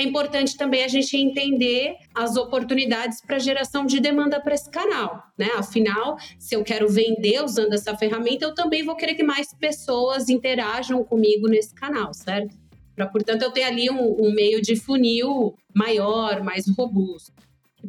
é 0.00 0.02
importante 0.02 0.56
também 0.56 0.82
a 0.82 0.88
gente 0.88 1.14
entender 1.16 1.94
as 2.14 2.36
oportunidades 2.36 3.20
para 3.20 3.38
geração 3.38 3.84
de 3.84 4.00
demanda 4.00 4.40
para 4.40 4.54
esse 4.54 4.70
canal, 4.70 5.22
né? 5.36 5.50
Afinal, 5.56 6.16
se 6.38 6.54
eu 6.56 6.64
quero 6.64 6.88
vender 6.88 7.44
usando 7.44 7.74
essa 7.74 7.94
ferramenta, 7.96 8.46
eu 8.46 8.54
também 8.54 8.82
vou 8.82 8.96
querer 8.96 9.14
que 9.14 9.22
mais 9.22 9.52
pessoas 9.52 10.30
interajam 10.30 11.04
comigo 11.04 11.46
nesse 11.48 11.74
canal, 11.74 12.14
certo? 12.14 12.56
Para, 12.96 13.06
portanto, 13.08 13.42
eu 13.42 13.50
ter 13.50 13.64
ali 13.64 13.90
um, 13.90 14.16
um 14.26 14.32
meio 14.32 14.62
de 14.62 14.74
funil 14.74 15.54
maior, 15.74 16.42
mais 16.42 16.64
robusto. 16.76 17.32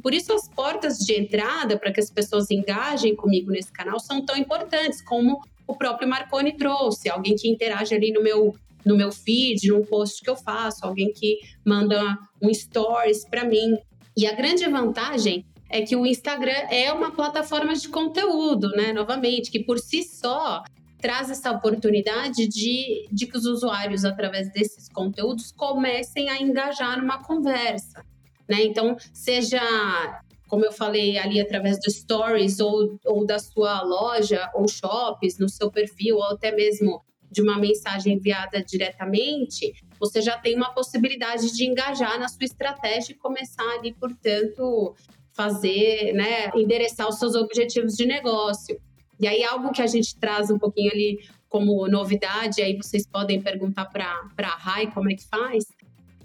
Por 0.04 0.14
isso 0.14 0.34
as 0.34 0.50
portas 0.50 0.98
de 1.00 1.14
entrada 1.18 1.78
para 1.78 1.94
que 1.94 2.00
as 2.00 2.10
pessoas 2.10 2.52
engajem 2.52 3.16
comigo 3.16 3.52
nesse 3.52 3.72
canal 3.72 4.00
são 4.00 4.26
tão 4.26 4.36
importantes, 4.36 5.02
como 5.02 5.40
o 5.66 5.76
próprio 5.76 6.10
Marconi 6.10 6.58
trouxe, 6.58 7.10
alguém 7.10 7.36
que 7.36 7.50
interage 7.50 7.96
ali 7.96 8.12
no 8.12 8.22
meu 8.22 8.54
no 8.86 8.96
meu 8.96 9.12
feed, 9.12 9.68
num 9.68 9.86
post 9.86 10.22
que 10.22 10.30
eu 10.30 10.36
faço, 10.36 10.86
alguém 10.86 11.12
que 11.14 11.40
manda 11.66 12.18
um 12.42 12.54
stories 12.54 13.26
para 13.26 13.44
mim. 13.46 13.78
E 14.16 14.28
a 14.28 14.34
grande 14.34 14.68
vantagem 14.68 15.46
é 15.70 15.82
que 15.82 15.96
o 15.96 16.06
Instagram 16.06 16.68
é 16.70 16.92
uma 16.92 17.12
plataforma 17.12 17.74
de 17.74 17.88
conteúdo, 17.88 18.70
né? 18.72 18.92
Novamente, 18.92 19.50
que 19.50 19.64
por 19.64 19.80
si 19.80 20.04
só 20.04 20.64
traz 21.02 21.32
essa 21.32 21.52
oportunidade 21.52 22.48
de, 22.48 23.08
de 23.12 23.26
que 23.26 23.38
os 23.38 23.46
usuários, 23.46 24.06
através 24.06 24.52
desses 24.52 24.88
conteúdos, 24.88 25.52
comecem 25.52 26.30
a 26.30 26.40
engajar 26.40 27.00
numa 27.00 27.24
conversa. 27.24 28.06
Né? 28.48 28.64
Então, 28.64 28.96
seja, 29.12 29.62
como 30.48 30.64
eu 30.64 30.72
falei 30.72 31.18
ali, 31.18 31.42
através 31.42 31.80
dos 31.80 31.96
stories 31.96 32.60
ou, 32.60 33.00
ou 33.06 33.26
da 33.26 33.40
sua 33.40 33.82
loja 33.82 34.50
ou 34.54 34.68
shops, 34.68 35.40
no 35.40 35.50
seu 35.50 35.72
perfil, 35.72 36.18
ou 36.18 36.24
até 36.26 36.52
mesmo 36.52 37.02
de 37.32 37.42
uma 37.42 37.58
mensagem 37.58 38.16
enviada 38.16 38.62
diretamente, 38.62 39.74
você 40.00 40.22
já 40.22 40.38
tem 40.38 40.56
uma 40.56 40.74
possibilidade 40.74 41.56
de 41.56 41.66
engajar 41.66 42.20
na 42.20 42.28
sua 42.28 42.44
estratégia 42.44 43.14
e 43.14 43.16
começar 43.16 43.68
ali, 43.78 43.94
portanto, 43.94 44.94
fazer, 45.34 46.14
né, 46.14 46.52
endereçar 46.56 47.08
os 47.08 47.18
seus 47.18 47.36
objetivos 47.36 47.94
de 47.96 48.06
negócio. 48.06 48.80
E 49.20 49.28
aí, 49.28 49.44
algo 49.44 49.72
que 49.72 49.82
a 49.82 49.88
gente 49.88 50.16
traz 50.18 50.52
um 50.52 50.60
pouquinho 50.60 50.92
ali 50.92 51.20
como 51.48 51.88
novidade, 51.88 52.62
aí 52.62 52.76
vocês 52.76 53.06
podem 53.06 53.42
perguntar 53.42 53.86
para 53.86 54.20
a 54.38 54.56
Rai 54.58 54.92
como 54.92 55.12
é 55.12 55.16
que 55.16 55.26
faz, 55.28 55.66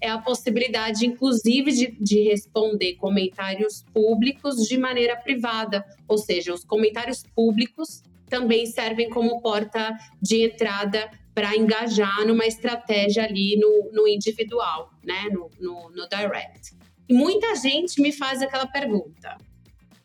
é 0.00 0.08
a 0.08 0.18
possibilidade, 0.18 1.06
inclusive, 1.06 1.72
de, 1.72 1.86
de 2.00 2.22
responder 2.22 2.94
comentários 2.94 3.84
públicos 3.92 4.66
de 4.66 4.76
maneira 4.76 5.16
privada. 5.16 5.84
Ou 6.06 6.18
seja, 6.18 6.52
os 6.52 6.64
comentários 6.64 7.22
públicos 7.34 8.02
também 8.28 8.66
servem 8.66 9.08
como 9.08 9.40
porta 9.40 9.96
de 10.20 10.44
entrada 10.44 11.10
para 11.34 11.56
engajar 11.56 12.26
numa 12.26 12.46
estratégia 12.46 13.24
ali 13.24 13.56
no, 13.56 13.90
no 13.92 14.08
individual, 14.08 14.90
né? 15.04 15.28
No, 15.30 15.50
no, 15.60 15.90
no 15.90 16.08
direct. 16.08 16.74
E 17.08 17.14
muita 17.14 17.54
gente 17.56 18.00
me 18.00 18.10
faz 18.10 18.42
aquela 18.42 18.66
pergunta. 18.66 19.36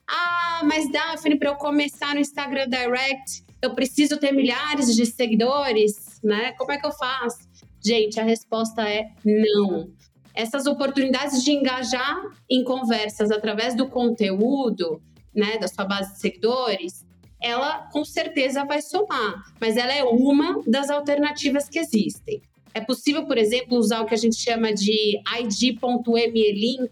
Ah, 0.07 0.61
mas 0.65 0.91
Daphne, 0.91 1.37
para 1.37 1.51
eu 1.51 1.55
começar 1.55 2.13
no 2.13 2.19
Instagram 2.19 2.67
Direct, 2.67 3.45
eu 3.61 3.73
preciso 3.73 4.17
ter 4.17 4.33
milhares 4.33 4.93
de 4.93 5.05
seguidores, 5.05 6.19
né? 6.21 6.51
Como 6.57 6.71
é 6.71 6.77
que 6.77 6.85
eu 6.85 6.91
faço? 6.91 7.49
Gente, 7.83 8.19
a 8.19 8.23
resposta 8.23 8.87
é 8.87 9.07
não. 9.23 9.89
Essas 10.33 10.65
oportunidades 10.65 11.43
de 11.43 11.51
engajar 11.51 12.21
em 12.49 12.63
conversas 12.63 13.31
através 13.31 13.75
do 13.75 13.87
conteúdo, 13.89 15.01
né, 15.33 15.57
da 15.57 15.67
sua 15.67 15.85
base 15.85 16.13
de 16.13 16.19
seguidores, 16.19 17.05
ela 17.41 17.89
com 17.91 18.05
certeza 18.05 18.63
vai 18.63 18.81
somar, 18.81 19.43
mas 19.59 19.75
ela 19.75 19.91
é 19.91 20.03
uma 20.03 20.61
das 20.67 20.89
alternativas 20.89 21.67
que 21.67 21.79
existem. 21.79 22.41
É 22.73 22.79
possível, 22.79 23.25
por 23.25 23.37
exemplo, 23.37 23.77
usar 23.77 24.01
o 24.01 24.05
que 24.05 24.13
a 24.13 24.17
gente 24.17 24.35
chama 24.35 24.73
de 24.73 25.19
id.mlink, 25.39 26.89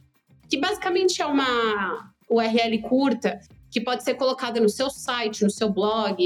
que 0.49 0.57
basicamente 0.57 1.21
é 1.21 1.25
uma 1.25 2.11
URL 2.29 2.81
curta 2.81 3.39
que 3.71 3.79
pode 3.79 4.03
ser 4.03 4.15
colocada 4.15 4.59
no 4.59 4.67
seu 4.67 4.89
site, 4.89 5.43
no 5.43 5.49
seu 5.49 5.69
blog, 5.69 6.17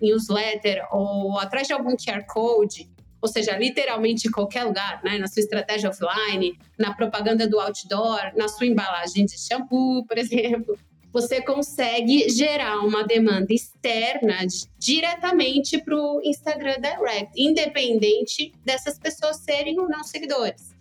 newsletter 0.00 0.86
ou 0.92 1.38
atrás 1.38 1.66
de 1.66 1.72
algum 1.72 1.96
QR 1.96 2.24
Code, 2.28 2.88
ou 3.20 3.28
seja, 3.28 3.56
literalmente 3.56 4.28
em 4.28 4.30
qualquer 4.30 4.64
lugar, 4.64 5.00
né? 5.02 5.16
na 5.16 5.26
sua 5.26 5.40
estratégia 5.40 5.88
offline, 5.88 6.58
na 6.78 6.92
propaganda 6.92 7.48
do 7.48 7.58
outdoor, 7.58 8.32
na 8.36 8.46
sua 8.46 8.66
embalagem 8.66 9.24
de 9.24 9.38
shampoo, 9.38 10.04
por 10.06 10.18
exemplo 10.18 10.76
você 11.12 11.42
consegue 11.42 12.28
gerar 12.30 12.80
uma 12.80 13.04
demanda 13.04 13.52
externa 13.52 14.38
diretamente 14.78 15.82
para 15.82 15.94
o 15.94 16.20
Instagram 16.24 16.76
Direct, 16.80 17.32
independente 17.36 18.52
dessas 18.64 18.98
pessoas 18.98 19.36
serem 19.38 19.78
ou 19.78 19.88
não 19.88 20.02
seguidores. 20.02 20.72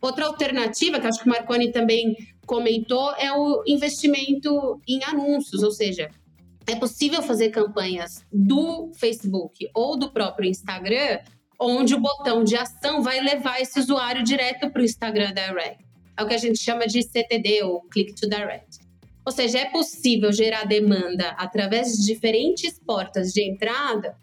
Outra 0.00 0.26
alternativa, 0.26 1.00
que 1.00 1.06
acho 1.06 1.20
que 1.22 1.28
o 1.28 1.32
Marconi 1.32 1.72
também 1.72 2.14
comentou, 2.46 3.12
é 3.16 3.32
o 3.32 3.64
investimento 3.66 4.80
em 4.86 5.02
anúncios, 5.04 5.62
ou 5.62 5.70
seja, 5.70 6.10
é 6.66 6.76
possível 6.76 7.22
fazer 7.22 7.48
campanhas 7.48 8.24
do 8.30 8.92
Facebook 8.94 9.68
ou 9.74 9.98
do 9.98 10.12
próprio 10.12 10.48
Instagram, 10.48 11.18
onde 11.58 11.94
o 11.94 12.00
botão 12.00 12.44
de 12.44 12.56
ação 12.56 13.02
vai 13.02 13.20
levar 13.20 13.60
esse 13.60 13.80
usuário 13.80 14.22
direto 14.22 14.70
para 14.70 14.82
o 14.82 14.84
Instagram 14.84 15.32
Direct. 15.32 15.84
É 16.16 16.22
o 16.22 16.28
que 16.28 16.34
a 16.34 16.38
gente 16.38 16.62
chama 16.62 16.86
de 16.86 17.02
CTD, 17.02 17.62
ou 17.62 17.80
Click 17.88 18.14
to 18.14 18.28
Direct. 18.28 18.87
Ou 19.28 19.32
seja, 19.32 19.58
é 19.58 19.66
possível 19.66 20.32
gerar 20.32 20.64
demanda 20.64 21.34
através 21.36 21.92
de 21.92 22.06
diferentes 22.06 22.80
portas 22.80 23.30
de 23.30 23.42
entrada, 23.42 24.16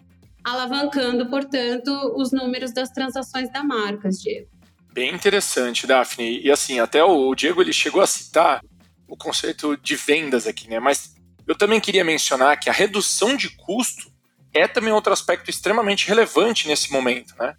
alavancando, 0.44 1.30
portanto, 1.30 1.92
os 2.18 2.32
números 2.32 2.74
das 2.74 2.90
transações 2.90 3.52
da 3.52 3.64
marca, 3.64 4.10
Diego. 4.10 4.48
Bem 4.92 5.14
interessante, 5.14 5.86
Daphne. 5.86 6.42
E 6.42 6.50
assim, 6.50 6.80
até 6.80 7.04
o 7.04 7.36
Diego 7.36 7.62
ele 7.62 7.72
chegou 7.72 8.02
a 8.02 8.08
citar 8.08 8.62
o 9.08 9.16
conceito 9.16 9.78
de 9.78 9.96
vendas 9.96 10.48
aqui, 10.48 10.68
né? 10.68 10.80
Mas 10.80 11.14
eu 11.48 11.56
também 11.56 11.80
queria 11.80 12.04
mencionar 12.04 12.60
que 12.60 12.68
a 12.68 12.74
redução 12.74 13.38
de 13.38 13.56
custo 13.56 14.12
é 14.52 14.68
também 14.68 14.92
outro 14.92 15.14
aspecto 15.14 15.52
extremamente 15.52 16.08
relevante 16.08 16.68
nesse 16.68 16.92
momento, 16.92 17.36
né? 17.38 17.56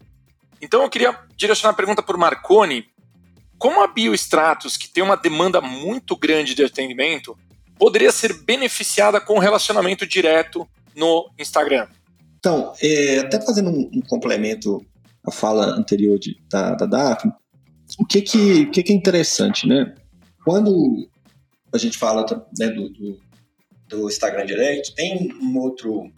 Então 0.61 0.83
eu 0.83 0.91
queria 0.91 1.17
direcionar 1.37 1.75
a 1.75 1.77
pergunta 1.77 2.03
para 2.03 2.17
o 2.17 2.19
Marconi, 2.19 2.89
como 3.59 3.83
a 3.83 3.87
Biostratos, 3.87 4.77
que 4.77 4.89
tem 4.89 5.03
uma 5.03 5.17
demanda 5.17 5.61
muito 5.61 6.17
grande 6.17 6.55
de 6.55 6.65
atendimento, 6.65 7.37
poderia 7.79 8.13
ser 8.13 8.33
beneficiada 8.45 9.21
com 9.21 9.39
relacionamento 9.39 10.07
direto 10.07 10.69
no 10.95 11.31
Instagram? 11.39 11.89
Então, 12.39 12.73
é, 12.81 13.19
até 13.19 13.41
fazendo 13.41 13.71
um, 13.71 13.91
um, 13.95 14.01
complemento 14.01 14.85
à 15.27 15.31
fala 15.31 15.67
anterior 15.67 16.19
de, 16.19 16.37
da, 16.51 16.75
da 16.75 16.87
Daphne, 16.87 17.33
o 17.99 18.05
que 18.05 18.21
que, 18.23 18.67
que 18.67 18.83
que 18.83 18.93
é 18.93 18.97
interessante, 18.97 19.67
né? 19.67 19.95
Quando 20.45 21.09
a 21.73 21.79
gente 21.79 21.99
fala 21.99 22.25
né, 22.59 22.69
do, 22.69 22.89
do, 22.91 23.21
do, 23.89 24.09
Instagram 24.09 24.47
Direct, 24.47 24.95
tem 24.95 25.33
um 25.41 25.59
outro, 25.59 26.11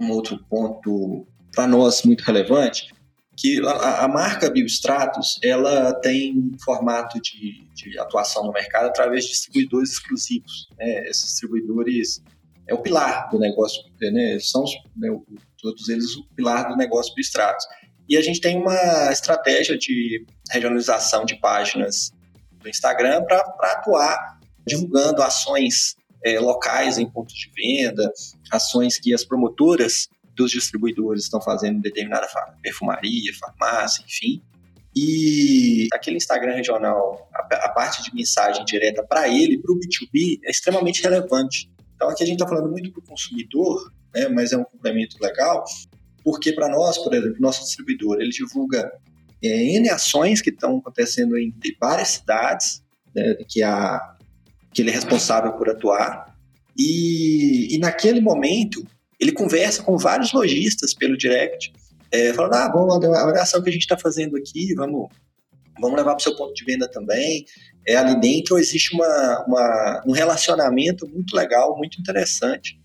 um 0.00 0.10
outro 0.10 0.38
ponto 0.48 1.26
para 1.54 1.66
nós 1.66 2.02
muito 2.02 2.22
relevante, 2.22 2.93
que 3.36 3.60
a, 3.66 4.04
a 4.04 4.08
marca 4.08 4.50
Biostratos 4.50 5.38
ela 5.42 5.92
tem 6.00 6.52
formato 6.64 7.20
de, 7.20 7.66
de, 7.74 7.98
atuação 7.98 8.44
no 8.44 8.52
mercado 8.52 8.86
através 8.86 9.24
de 9.24 9.30
distribuidores 9.30 9.92
exclusivos. 9.92 10.68
Né? 10.78 11.08
Esses 11.08 11.24
distribuidores 11.26 12.22
é 12.66 12.74
o 12.74 12.78
pilar 12.78 13.28
do 13.30 13.38
negócio, 13.38 13.82
né? 14.00 14.38
são 14.40 14.64
né, 14.96 15.08
todos 15.60 15.88
eles 15.88 16.14
o 16.16 16.24
pilar 16.34 16.68
do 16.68 16.76
negócio 16.76 17.14
Biostratos. 17.14 17.66
E 18.08 18.16
a 18.16 18.22
gente 18.22 18.40
tem 18.40 18.56
uma 18.58 19.10
estratégia 19.10 19.76
de 19.78 20.24
regionalização 20.50 21.24
de 21.24 21.36
páginas 21.36 22.12
do 22.52 22.68
Instagram 22.68 23.22
para 23.24 23.38
atuar 23.72 24.38
divulgando 24.66 25.22
ações 25.22 25.96
é, 26.24 26.38
locais 26.38 26.98
em 26.98 27.08
pontos 27.08 27.34
de 27.34 27.50
venda, 27.54 28.10
ações 28.50 28.98
que 28.98 29.12
as 29.12 29.24
promotoras 29.24 30.08
dos 30.34 30.50
distribuidores 30.50 31.24
estão 31.24 31.40
fazendo 31.40 31.80
determinada 31.80 32.26
perfumaria, 32.62 33.32
farmácia, 33.34 34.04
enfim. 34.04 34.42
E 34.96 35.88
aquele 35.92 36.16
Instagram 36.16 36.54
regional, 36.54 37.28
a, 37.34 37.66
a 37.66 37.68
parte 37.70 38.02
de 38.02 38.14
mensagem 38.14 38.64
direta 38.64 39.02
para 39.02 39.28
ele, 39.28 39.58
para 39.58 39.72
o 39.72 39.78
B2B, 39.78 40.38
é 40.44 40.50
extremamente 40.50 41.02
relevante. 41.02 41.70
Então 41.96 42.08
aqui 42.08 42.22
a 42.22 42.26
gente 42.26 42.36
está 42.40 42.46
falando 42.46 42.70
muito 42.70 42.92
para 42.92 43.00
o 43.00 43.06
consumidor, 43.06 43.92
né, 44.14 44.28
mas 44.28 44.52
é 44.52 44.56
um 44.56 44.64
complemento 44.64 45.16
legal, 45.20 45.64
porque 46.22 46.52
para 46.52 46.68
nós, 46.68 46.98
por 46.98 47.12
exemplo, 47.12 47.36
nosso 47.40 47.64
distribuidor, 47.64 48.20
ele 48.20 48.30
divulga 48.30 48.92
é, 49.42 49.48
N 49.76 49.88
ações 49.90 50.40
que 50.40 50.50
estão 50.50 50.78
acontecendo 50.78 51.36
em 51.36 51.52
várias 51.80 52.08
cidades, 52.08 52.82
né, 53.14 53.34
que, 53.48 53.62
a, 53.62 54.16
que 54.72 54.82
ele 54.82 54.90
é 54.90 54.94
responsável 54.94 55.52
por 55.54 55.68
atuar, 55.68 56.36
e, 56.76 57.74
e 57.74 57.78
naquele 57.78 58.20
momento 58.20 58.84
ele 59.20 59.32
conversa 59.32 59.82
com 59.82 59.96
vários 59.96 60.32
lojistas 60.32 60.94
pelo 60.94 61.16
direct, 61.16 61.72
é, 62.10 62.32
falando, 62.32 62.54
ah, 62.54 62.68
bom, 62.68 62.88
a 62.92 63.42
ação 63.42 63.62
que 63.62 63.68
a 63.68 63.72
gente 63.72 63.82
está 63.82 63.98
fazendo 63.98 64.36
aqui, 64.36 64.74
vamos 64.74 65.08
vamos 65.80 65.96
levar 65.96 66.12
para 66.12 66.20
o 66.20 66.22
seu 66.22 66.36
ponto 66.36 66.54
de 66.54 66.64
venda 66.64 66.88
também. 66.88 67.44
É, 67.86 67.96
ali 67.96 68.18
dentro 68.20 68.58
existe 68.58 68.94
uma, 68.94 69.44
uma, 69.46 70.02
um 70.06 70.12
relacionamento 70.12 71.06
muito 71.08 71.34
legal, 71.36 71.76
muito 71.76 72.00
interessante. 72.00 72.80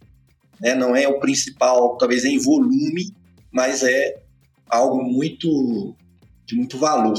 Né? 0.59 0.73
Não 0.75 0.95
é 0.95 1.07
o 1.07 1.19
principal, 1.19 1.97
talvez 1.97 2.25
em 2.25 2.37
volume, 2.37 3.13
mas 3.51 3.83
é 3.83 4.21
algo 4.67 5.03
muito 5.03 5.95
de 6.45 6.55
muito 6.55 6.77
valor 6.77 7.17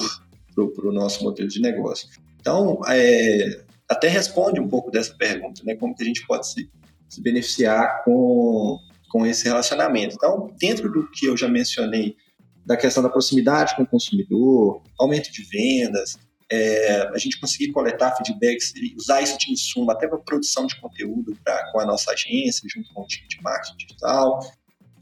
para 0.54 0.88
o 0.88 0.92
nosso 0.92 1.22
modelo 1.24 1.48
de 1.48 1.60
negócio. 1.60 2.08
Então, 2.40 2.80
é, 2.88 3.62
até 3.88 4.08
responde 4.08 4.60
um 4.60 4.68
pouco 4.68 4.90
dessa 4.90 5.14
pergunta, 5.14 5.62
né? 5.64 5.74
Como 5.74 5.94
que 5.94 6.02
a 6.02 6.06
gente 6.06 6.26
pode 6.26 6.46
se, 6.46 6.70
se 7.08 7.22
beneficiar 7.22 8.02
com, 8.04 8.78
com 9.10 9.26
esse 9.26 9.44
relacionamento. 9.44 10.14
Então, 10.14 10.54
dentro 10.58 10.90
do 10.90 11.10
que 11.10 11.26
eu 11.26 11.36
já 11.36 11.48
mencionei 11.48 12.16
da 12.64 12.76
questão 12.76 13.02
da 13.02 13.08
proximidade 13.08 13.74
com 13.74 13.82
o 13.82 13.86
consumidor, 13.86 14.82
aumento 14.98 15.32
de 15.32 15.42
vendas, 15.42 16.16
é, 16.50 17.08
a 17.12 17.18
gente 17.18 17.38
conseguir 17.38 17.72
coletar 17.72 18.16
feedbacks 18.16 18.72
e 18.76 18.94
usar 18.96 19.20
isso 19.20 19.36
de 19.38 19.52
insumo 19.52 19.90
até 19.90 20.06
para 20.06 20.18
produção 20.18 20.66
de 20.66 20.80
conteúdo 20.80 21.36
pra, 21.44 21.70
com 21.72 21.80
a 21.80 21.86
nossa 21.86 22.12
agência, 22.12 22.68
junto 22.72 22.92
com 22.92 23.02
o 23.02 23.06
time 23.06 23.26
de 23.28 23.40
marketing 23.42 23.76
digital. 23.76 24.40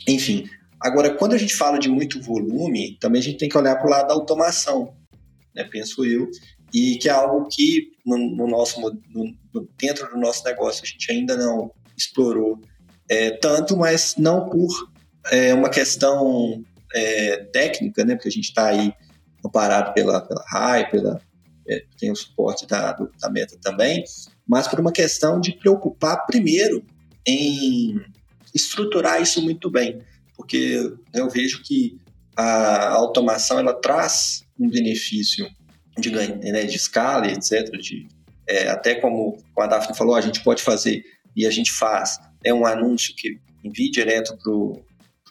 Enfim, 0.07 0.49
agora, 0.81 1.15
quando 1.15 1.35
a 1.35 1.39
gente 1.39 1.55
fala 1.55 1.79
de 1.79 1.89
muito 1.89 2.21
volume, 2.21 2.97
também 2.99 3.21
a 3.21 3.25
gente 3.25 3.39
tem 3.39 3.49
que 3.49 3.59
olhar 3.59 3.77
para 3.77 3.87
o 3.87 3.91
lado 3.91 4.09
da 4.09 4.15
automação, 4.15 4.95
né, 5.55 5.65
penso 5.65 6.05
eu, 6.05 6.31
e 6.73 6.97
que 6.97 7.09
é 7.09 7.13
algo 7.13 7.49
que 7.51 7.93
no, 8.05 8.19
no 8.19 8.47
nosso, 8.47 8.81
no, 8.81 9.37
dentro 9.79 10.09
do 10.11 10.19
nosso 10.19 10.45
negócio 10.45 10.83
a 10.85 10.87
gente 10.87 11.11
ainda 11.11 11.37
não 11.37 11.71
explorou 11.97 12.61
é, 13.09 13.31
tanto, 13.31 13.77
mas 13.77 14.15
não 14.17 14.49
por 14.49 14.69
é, 15.31 15.55
uma 15.55 15.71
questão 15.71 16.63
é, 16.95 17.45
técnica, 17.45 18.05
né? 18.05 18.15
Porque 18.15 18.29
a 18.29 18.33
gente 18.33 18.49
está 18.49 18.69
aí 18.69 18.93
amparado 19.45 19.93
pela, 19.95 20.21
pela 20.21 20.45
RAI, 20.49 20.91
pela, 20.91 21.21
é, 21.69 21.85
tem 21.99 22.11
o 22.11 22.17
suporte 22.17 22.67
da, 22.67 22.93
do, 22.93 23.11
da 23.21 23.31
Meta 23.31 23.57
também, 23.61 24.05
mas 24.47 24.67
por 24.67 24.81
uma 24.81 24.93
questão 24.93 25.41
de 25.41 25.53
preocupar 25.53 26.27
primeiro 26.27 26.85
em 27.27 28.01
estruturar 28.55 29.21
isso 29.21 29.43
muito 29.43 29.71
bem, 29.71 30.01
porque 30.37 30.93
eu 31.13 31.29
vejo 31.29 31.63
que 31.63 31.99
a 32.37 32.91
automação 32.91 33.59
ela 33.59 33.75
traz 33.75 34.45
um 34.59 34.69
benefício 34.69 35.47
de 35.99 36.11
ganho 36.11 36.39
né, 36.39 36.65
de 36.65 36.77
escala, 36.77 37.27
etc. 37.27 37.71
De, 37.81 38.09
é, 38.47 38.69
até 38.69 38.95
como, 38.95 39.37
como 39.53 39.67
a 39.67 39.67
Daphne 39.67 39.97
falou, 39.97 40.15
a 40.15 40.21
gente 40.21 40.43
pode 40.43 40.63
fazer 40.63 41.03
e 41.37 41.47
a 41.47 41.51
gente 41.51 41.71
faz 41.73 42.19
é 42.45 42.53
um 42.53 42.67
anúncio 42.67 43.15
que 43.17 43.39
envia 43.65 43.91
direto 43.91 44.37
para 44.37 44.53
o 44.53 44.83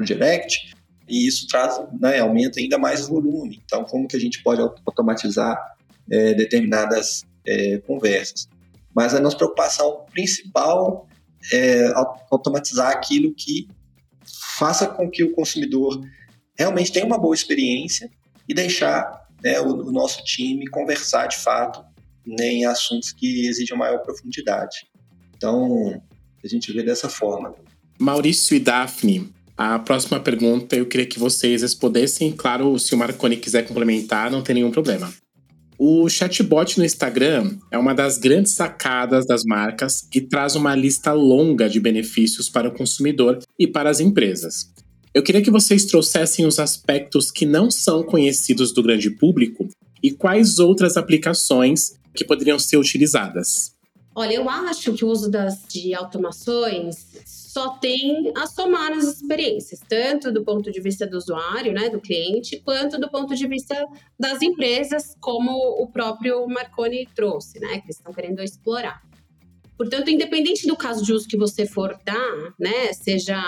direct, 0.06 0.76
e 1.08 1.28
isso 1.28 1.48
traz, 1.48 1.80
né, 2.00 2.20
aumenta 2.20 2.60
ainda 2.60 2.78
mais 2.78 3.06
o 3.06 3.10
volume. 3.10 3.62
Então, 3.66 3.84
como 3.86 4.08
que 4.08 4.18
a 4.18 4.20
gente 4.20 4.44
pode 4.44 4.62
automatizar 4.62 5.58
é, 6.12 6.34
determinadas 6.34 7.24
é, 7.46 7.78
conversas? 7.80 8.50
Mas 8.94 9.14
a 9.14 9.20
nossa 9.20 9.38
preocupação 9.38 10.06
principal 10.12 11.08
é 11.54 11.94
automatizar 12.30 12.92
aquilo 12.92 13.34
que 13.34 13.68
faça 14.58 14.88
com 14.88 15.10
que 15.10 15.24
o 15.24 15.34
consumidor 15.34 16.02
realmente 16.58 16.92
tenha 16.92 17.06
uma 17.06 17.18
boa 17.18 17.36
experiência 17.36 18.10
e 18.50 18.54
deixar 18.54 19.28
né, 19.44 19.60
o, 19.60 19.68
o, 19.68 19.92
nosso 19.92 20.24
time 20.24 20.68
conversar 20.68 21.28
de 21.28 21.38
fato 21.38 21.86
né, 22.26 22.48
em 22.48 22.66
assuntos 22.66 23.14
que 23.14 23.48
exigem 23.48 23.78
maior 23.78 24.00
profundidade. 24.00 24.88
Então, 25.36 26.02
a 26.44 26.48
gente 26.48 26.72
vê 26.72 26.84
dessa 26.84 27.10
forma. 27.10 27.54
Maurício 28.00 28.56
e 28.56 28.60
Daphne, 28.60 29.30
a 29.58 29.80
próxima 29.80 30.20
pergunta 30.20 30.76
eu 30.76 30.86
queria 30.86 31.06
que 31.06 31.18
vocês 31.18 31.64
respondessem. 31.64 32.32
Claro, 32.32 32.78
se 32.78 32.94
o 32.94 32.98
Marconi 32.98 33.38
quiser 33.38 33.64
complementar, 33.68 34.30
não 34.30 34.44
tem 34.44 34.56
nenhum 34.56 34.72
problema. 34.72 35.12
O 35.80 36.10
chatbot 36.10 36.78
no 36.78 36.86
Instagram 36.86 37.58
é 37.72 37.78
uma 37.78 37.94
das 37.94 38.18
grandes 38.18 38.54
sacadas 38.54 39.26
das 39.28 39.44
marcas 39.44 40.08
e 40.14 40.22
traz 40.22 40.56
uma 40.56 40.76
lista 40.76 41.14
longa 41.14 41.70
de 41.70 41.80
benefícios 41.80 42.50
para 42.50 42.68
o 42.68 42.74
consumidor 42.74 43.40
e 43.60 43.68
para 43.68 43.90
as 43.90 44.00
empresas. 44.00 44.72
Eu 45.14 45.24
queria 45.24 45.42
que 45.42 45.52
vocês 45.52 45.86
trouxessem 45.86 46.46
os 46.46 46.60
aspectos 46.60 47.32
que 47.32 47.46
não 47.46 47.72
são 47.72 48.04
conhecidos 48.04 48.72
do 48.72 48.84
grande 48.84 49.10
público 49.10 49.68
e 50.02 50.12
quais 50.12 50.60
outras 50.60 50.98
aplicações 50.98 51.94
que 52.14 52.26
poderiam 52.26 52.60
ser 52.60 52.78
utilizadas. 52.78 53.77
Olha, 54.20 54.34
eu 54.34 54.50
acho 54.50 54.96
que 54.96 55.06
o 55.06 55.10
uso 55.10 55.30
das, 55.30 55.64
de 55.68 55.94
automações 55.94 57.22
só 57.24 57.78
tem 57.78 58.34
a 58.36 58.48
somar 58.48 58.90
nas 58.90 59.06
experiências, 59.06 59.80
tanto 59.88 60.32
do 60.32 60.44
ponto 60.44 60.72
de 60.72 60.82
vista 60.82 61.06
do 61.06 61.16
usuário, 61.18 61.72
né, 61.72 61.88
do 61.88 62.02
cliente, 62.02 62.60
quanto 62.66 63.00
do 63.00 63.12
ponto 63.12 63.36
de 63.36 63.48
vista 63.48 63.76
das 64.20 64.42
empresas, 64.42 65.16
como 65.22 65.52
o 65.52 65.88
próprio 65.92 66.48
Marconi 66.48 67.08
trouxe, 67.14 67.60
né, 67.60 67.80
que 67.82 67.92
estão 67.92 68.12
querendo 68.12 68.42
explorar. 68.42 69.04
Portanto, 69.78 70.10
independente 70.10 70.66
do 70.66 70.76
caso 70.76 71.06
de 71.06 71.14
uso 71.14 71.28
que 71.28 71.38
você 71.38 71.68
for 71.68 71.96
dar, 72.04 72.56
né, 72.60 72.92
seja 72.94 73.40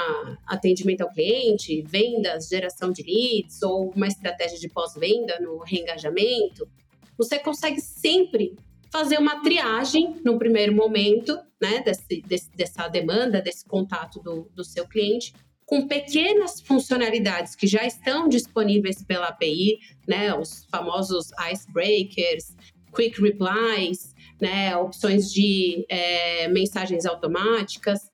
atendimento 0.46 1.02
ao 1.02 1.10
cliente, 1.10 1.82
vendas, 1.82 2.48
geração 2.48 2.92
de 2.92 3.02
leads 3.02 3.64
ou 3.64 3.90
uma 3.96 4.06
estratégia 4.06 4.60
de 4.60 4.70
pós-venda 4.70 5.40
no 5.40 5.58
reengajamento, 5.64 6.70
você 7.18 7.40
consegue 7.40 7.82
sempre 7.82 8.56
fazer 8.92 9.18
uma 9.18 9.42
triagem 9.42 10.20
no 10.24 10.38
primeiro 10.38 10.74
momento 10.74 11.38
né, 11.62 11.82
desse, 11.82 12.22
desse, 12.22 12.52
dessa 12.52 12.88
demanda, 12.88 13.42
desse 13.42 13.66
contato 13.66 14.20
do, 14.20 14.50
do 14.56 14.64
seu 14.64 14.88
cliente, 14.88 15.34
com 15.66 15.88
pequenas 15.88 16.60
funcionalidades 16.60 17.56
que 17.56 17.68
já 17.68 17.86
estão 17.86 18.28
disponíveis 18.28 19.04
pela 19.04 19.28
API, 19.28 19.78
né, 20.08 20.34
os 20.34 20.66
famosos 20.72 21.30
icebreakers, 21.52 22.56
quick 22.96 23.22
replies, 23.22 24.16
né, 24.42 24.76
opções 24.76 25.32
de 25.32 25.86
é, 25.88 26.48
mensagens 26.48 27.06
automáticas, 27.06 28.10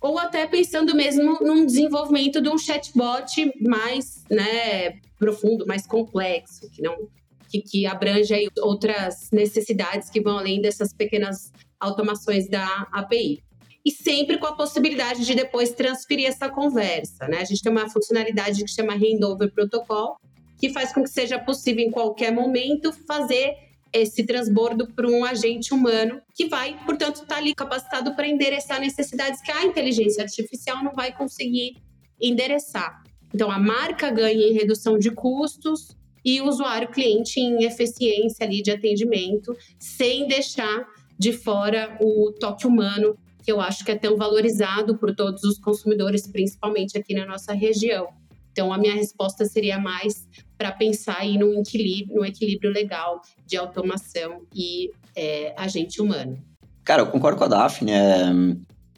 ou 0.00 0.18
até 0.18 0.46
pensando 0.46 0.94
mesmo 0.94 1.38
num 1.40 1.66
desenvolvimento 1.66 2.40
de 2.40 2.48
um 2.48 2.58
chatbot 2.58 3.52
mais 3.60 4.24
né, 4.30 5.00
profundo, 5.18 5.66
mais 5.66 5.86
complexo, 5.86 6.70
que 6.70 6.82
não 6.82 7.08
que, 7.52 7.60
que 7.60 7.86
abrange 7.86 8.48
outras 8.60 9.28
necessidades 9.30 10.08
que 10.08 10.22
vão 10.22 10.38
além 10.38 10.62
dessas 10.62 10.94
pequenas 10.94 11.52
automações 11.78 12.48
da 12.48 12.88
API. 12.90 13.42
E 13.84 13.90
sempre 13.90 14.38
com 14.38 14.46
a 14.46 14.56
possibilidade 14.56 15.26
de 15.26 15.34
depois 15.34 15.72
transferir 15.72 16.26
essa 16.28 16.48
conversa. 16.48 17.28
Né? 17.28 17.38
A 17.38 17.44
gente 17.44 17.62
tem 17.62 17.70
uma 17.70 17.90
funcionalidade 17.90 18.64
que 18.64 18.70
chama 18.70 18.94
Handover 18.94 19.52
Protocol, 19.52 20.16
que 20.58 20.70
faz 20.70 20.94
com 20.94 21.02
que 21.02 21.10
seja 21.10 21.38
possível, 21.38 21.84
em 21.84 21.90
qualquer 21.90 22.32
momento, 22.32 22.92
fazer 23.06 23.54
esse 23.92 24.24
transbordo 24.24 24.86
para 24.86 25.06
um 25.06 25.24
agente 25.24 25.74
humano 25.74 26.22
que 26.34 26.46
vai, 26.46 26.78
portanto, 26.86 27.16
estar 27.16 27.26
tá 27.26 27.36
ali 27.36 27.54
capacitado 27.54 28.14
para 28.14 28.26
endereçar 28.26 28.80
necessidades 28.80 29.42
que 29.42 29.50
a 29.50 29.66
inteligência 29.66 30.22
artificial 30.22 30.82
não 30.82 30.92
vai 30.92 31.12
conseguir 31.12 31.76
endereçar. 32.18 33.02
Então, 33.34 33.50
a 33.50 33.58
marca 33.58 34.10
ganha 34.10 34.46
em 34.46 34.52
redução 34.52 34.96
de 34.98 35.10
custos 35.10 35.88
e 36.24 36.40
o 36.40 36.48
usuário 36.48 36.88
cliente 36.88 37.40
em 37.40 37.64
eficiência 37.64 38.46
ali 38.46 38.62
de 38.62 38.70
atendimento, 38.70 39.56
sem 39.78 40.26
deixar 40.26 40.86
de 41.18 41.32
fora 41.32 41.96
o 42.00 42.32
toque 42.38 42.66
humano, 42.66 43.16
que 43.44 43.50
eu 43.50 43.60
acho 43.60 43.84
que 43.84 43.90
é 43.90 43.96
tão 43.96 44.16
valorizado 44.16 44.96
por 44.96 45.14
todos 45.14 45.42
os 45.44 45.58
consumidores, 45.58 46.26
principalmente 46.26 46.96
aqui 46.96 47.14
na 47.14 47.26
nossa 47.26 47.52
região. 47.52 48.08
Então, 48.52 48.72
a 48.72 48.78
minha 48.78 48.94
resposta 48.94 49.44
seria 49.46 49.78
mais 49.78 50.28
para 50.58 50.70
pensar 50.70 51.18
aí 51.18 51.38
num 51.38 51.58
equilíbrio, 51.60 52.16
num 52.16 52.24
equilíbrio 52.24 52.70
legal 52.70 53.20
de 53.46 53.56
automação 53.56 54.42
e 54.54 54.90
é, 55.16 55.54
agente 55.56 56.00
humano. 56.00 56.38
Cara, 56.84 57.02
eu 57.02 57.06
concordo 57.06 57.38
com 57.38 57.44
a 57.44 57.48
Daphne. 57.48 57.92
É, 57.92 58.26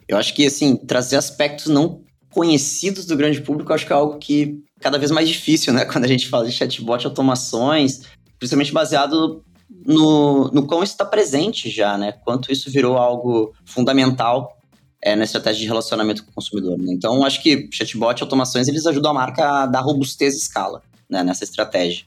eu 0.07 0.17
acho 0.17 0.33
que, 0.33 0.45
assim, 0.45 0.75
trazer 0.75 1.15
aspectos 1.15 1.67
não 1.67 2.03
conhecidos 2.29 3.05
do 3.05 3.15
grande 3.15 3.41
público, 3.41 3.71
acho 3.71 3.87
que 3.87 3.93
é 3.93 3.95
algo 3.95 4.19
que 4.19 4.61
cada 4.85 4.99
vez 4.99 5.09
mais 5.09 5.27
difícil, 5.27 5.73
né? 5.73 5.83
Quando 5.91 6.05
a 6.05 6.07
gente 6.07 6.29
fala 6.29 6.45
de 6.45 6.51
chatbot, 6.51 7.07
automações, 7.07 8.01
principalmente 8.37 8.71
baseado 8.71 9.43
no, 9.83 10.51
no 10.51 10.67
quão 10.67 10.83
isso 10.83 10.93
está 10.93 11.03
presente 11.03 11.71
já, 11.71 11.97
né? 11.97 12.11
Quanto 12.23 12.51
isso 12.51 12.69
virou 12.69 12.95
algo 12.95 13.51
fundamental 13.65 14.55
é, 15.01 15.15
na 15.15 15.23
estratégia 15.23 15.61
de 15.61 15.67
relacionamento 15.67 16.23
com 16.23 16.29
o 16.29 16.33
consumidor. 16.35 16.77
Né? 16.77 16.93
Então, 16.93 17.23
acho 17.25 17.41
que 17.41 17.67
chatbot 17.71 18.21
automações, 18.21 18.67
eles 18.67 18.85
ajudam 18.85 19.09
a 19.09 19.13
marca 19.15 19.63
a 19.63 19.65
dar 19.65 19.81
robustez 19.81 20.35
e 20.35 20.37
escala 20.37 20.83
né, 21.09 21.23
nessa 21.23 21.43
estratégia. 21.43 22.05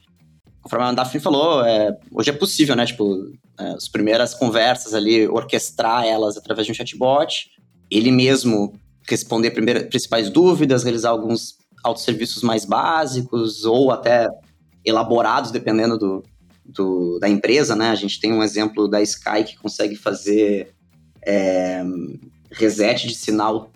Conforme 0.61 0.85
a 0.85 0.93
Daphne 0.93 1.19
falou, 1.19 1.65
é, 1.65 1.97
hoje 2.13 2.29
é 2.29 2.33
possível, 2.33 2.77
né? 2.77 2.85
Tipo, 2.85 3.29
é, 3.59 3.71
as 3.71 3.89
primeiras 3.89 4.33
conversas 4.33 4.93
ali, 4.93 5.27
orquestrar 5.27 6.05
elas 6.05 6.37
através 6.37 6.65
de 6.65 6.71
um 6.71 6.75
chatbot, 6.75 7.49
ele 7.91 8.09
mesmo 8.09 8.73
responder 9.05 9.51
primeiras, 9.51 9.83
principais 9.83 10.29
dúvidas, 10.29 10.83
realizar 10.83 11.09
alguns 11.09 11.59
autosserviços 11.83 12.43
mais 12.43 12.65
básicos 12.65 13.65
ou 13.65 13.91
até 13.91 14.27
elaborados, 14.85 15.51
dependendo 15.51 15.97
do, 15.97 16.23
do, 16.65 17.19
da 17.19 17.29
empresa, 17.29 17.75
né? 17.75 17.89
A 17.89 17.95
gente 17.95 18.19
tem 18.19 18.33
um 18.33 18.43
exemplo 18.43 18.87
da 18.87 19.01
Sky 19.01 19.43
que 19.45 19.57
consegue 19.57 19.95
fazer 19.95 20.73
é, 21.21 21.83
reset 22.51 23.07
de 23.07 23.15
sinal 23.15 23.71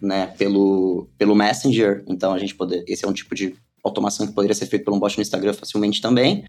né, 0.00 0.32
pelo, 0.38 1.08
pelo 1.18 1.34
Messenger. 1.34 2.04
Então, 2.08 2.32
a 2.32 2.38
gente 2.38 2.54
poder. 2.54 2.84
Esse 2.86 3.04
é 3.04 3.08
um 3.08 3.12
tipo 3.12 3.34
de 3.34 3.54
automação 3.84 4.26
que 4.26 4.32
poderia 4.32 4.54
ser 4.54 4.66
feito 4.66 4.84
por 4.84 4.94
um 4.94 4.98
bot 4.98 5.16
no 5.16 5.22
Instagram 5.22 5.52
facilmente 5.52 6.00
também. 6.00 6.44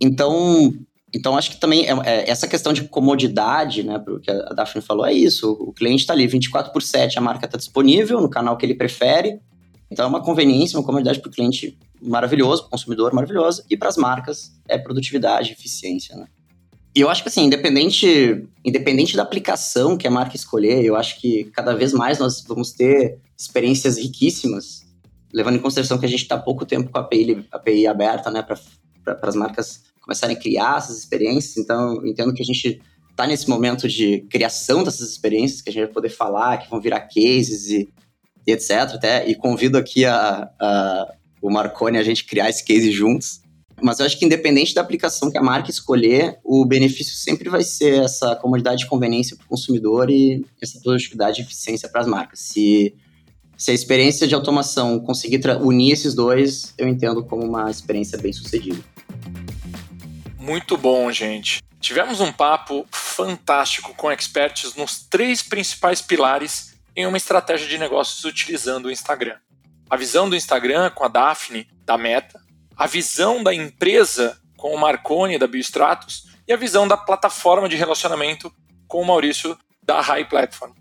Então, 0.00 0.72
então 1.14 1.36
acho 1.36 1.50
que 1.50 1.60
também 1.60 1.86
é, 1.86 1.92
é, 2.04 2.30
essa 2.30 2.48
questão 2.48 2.72
de 2.72 2.84
comodidade, 2.84 3.82
né, 3.82 3.98
porque 3.98 4.30
a 4.30 4.52
Daphne 4.54 4.82
falou, 4.82 5.04
é 5.06 5.12
isso. 5.12 5.52
O 5.52 5.72
cliente 5.72 6.02
está 6.02 6.12
ali 6.12 6.26
24 6.26 6.72
por 6.72 6.82
7, 6.82 7.18
a 7.18 7.22
marca 7.22 7.46
está 7.46 7.58
disponível 7.58 8.20
no 8.20 8.28
canal 8.28 8.56
que 8.56 8.66
ele 8.66 8.74
prefere. 8.74 9.40
Então 9.92 10.06
é 10.06 10.08
uma 10.08 10.22
conveniência, 10.22 10.78
uma 10.78 10.84
comodidade 10.84 11.20
para 11.20 11.28
o 11.28 11.32
cliente 11.32 11.78
maravilhoso, 12.00 12.68
consumidor 12.68 13.12
maravilhoso, 13.12 13.62
e 13.70 13.76
para 13.76 13.88
as 13.88 13.96
marcas 13.96 14.52
é 14.66 14.78
produtividade, 14.78 15.52
eficiência, 15.52 16.16
né? 16.16 16.26
E 16.94 17.00
eu 17.00 17.08
acho 17.08 17.22
que 17.22 17.28
assim, 17.28 17.44
independente, 17.44 18.46
independente 18.64 19.16
da 19.16 19.22
aplicação 19.22 19.96
que 19.96 20.06
a 20.06 20.10
marca 20.10 20.36
escolher, 20.36 20.84
eu 20.84 20.96
acho 20.96 21.20
que 21.20 21.44
cada 21.44 21.74
vez 21.74 21.92
mais 21.92 22.18
nós 22.18 22.42
vamos 22.42 22.72
ter 22.72 23.18
experiências 23.38 23.96
riquíssimas, 23.96 24.84
levando 25.32 25.56
em 25.56 25.58
consideração 25.58 25.98
que 25.98 26.04
a 26.04 26.08
gente 26.08 26.22
está 26.22 26.36
pouco 26.36 26.66
tempo 26.66 26.90
com 26.90 26.98
a 26.98 27.02
API, 27.02 27.46
API 27.50 27.86
aberta, 27.86 28.30
né, 28.30 28.42
para 28.42 28.58
as 29.22 29.34
marcas 29.34 29.84
começarem 30.00 30.36
a 30.36 30.38
criar 30.38 30.78
essas 30.78 30.98
experiências. 30.98 31.56
Então, 31.56 31.94
eu 31.96 32.06
entendo 32.06 32.34
que 32.34 32.42
a 32.42 32.44
gente 32.44 32.80
está 33.10 33.26
nesse 33.26 33.48
momento 33.48 33.88
de 33.88 34.20
criação 34.30 34.84
dessas 34.84 35.08
experiências, 35.08 35.62
que 35.62 35.70
a 35.70 35.72
gente 35.72 35.84
vai 35.84 35.92
poder 35.92 36.10
falar, 36.10 36.58
que 36.58 36.68
vão 36.68 36.80
virar 36.80 37.00
cases 37.00 37.70
e, 37.70 37.88
e 38.46 38.52
etc. 38.52 38.70
Até, 38.94 39.28
e 39.28 39.34
convido 39.34 39.78
aqui 39.78 40.04
a, 40.04 40.50
a, 40.60 41.14
o 41.40 41.50
Marconi 41.50 41.98
a 41.98 42.02
gente 42.02 42.24
criar 42.24 42.48
esse 42.48 42.64
case 42.64 42.90
juntos. 42.90 43.40
Mas 43.82 43.98
eu 43.98 44.06
acho 44.06 44.16
que 44.16 44.24
independente 44.24 44.74
da 44.74 44.80
aplicação 44.80 45.30
que 45.30 45.36
a 45.36 45.42
marca 45.42 45.70
escolher, 45.70 46.38
o 46.44 46.64
benefício 46.64 47.14
sempre 47.16 47.48
vai 47.48 47.64
ser 47.64 48.04
essa 48.04 48.36
comodidade 48.36 48.84
e 48.84 48.86
conveniência 48.86 49.36
para 49.36 49.44
o 49.44 49.48
consumidor 49.48 50.08
e 50.08 50.44
essa 50.62 50.78
produtividade 50.80 51.40
e 51.40 51.44
eficiência 51.44 51.88
para 51.88 52.00
as 52.00 52.06
marcas. 52.06 52.38
Se, 52.40 52.94
se 53.56 53.72
a 53.72 53.74
experiência 53.74 54.28
de 54.28 54.36
automação 54.36 55.00
conseguir 55.00 55.40
unir 55.60 55.92
esses 55.92 56.14
dois, 56.14 56.72
eu 56.78 56.86
entendo 56.86 57.24
como 57.24 57.44
uma 57.44 57.68
experiência 57.70 58.16
bem 58.18 58.32
sucedida. 58.32 58.78
Muito 60.38 60.76
bom, 60.76 61.10
gente. 61.10 61.60
Tivemos 61.80 62.20
um 62.20 62.32
papo 62.32 62.86
fantástico 62.92 63.92
com 63.96 64.12
experts 64.12 64.76
nos 64.76 65.02
três 65.02 65.42
principais 65.42 66.00
pilares 66.00 66.71
em 66.94 67.06
uma 67.06 67.16
estratégia 67.16 67.66
de 67.66 67.78
negócios 67.78 68.24
utilizando 68.24 68.86
o 68.86 68.90
Instagram. 68.90 69.36
A 69.88 69.96
visão 69.96 70.28
do 70.28 70.36
Instagram 70.36 70.90
com 70.90 71.04
a 71.04 71.08
Daphne, 71.08 71.68
da 71.84 71.98
Meta, 71.98 72.40
a 72.76 72.86
visão 72.86 73.42
da 73.42 73.54
empresa 73.54 74.40
com 74.56 74.74
o 74.74 74.78
Marconi 74.78 75.38
da 75.38 75.46
Biostratos 75.46 76.28
e 76.46 76.52
a 76.52 76.56
visão 76.56 76.86
da 76.86 76.96
plataforma 76.96 77.68
de 77.68 77.76
relacionamento 77.76 78.52
com 78.86 79.00
o 79.00 79.06
Maurício 79.06 79.58
da 79.82 80.00
High 80.00 80.28
Platform. 80.28 80.72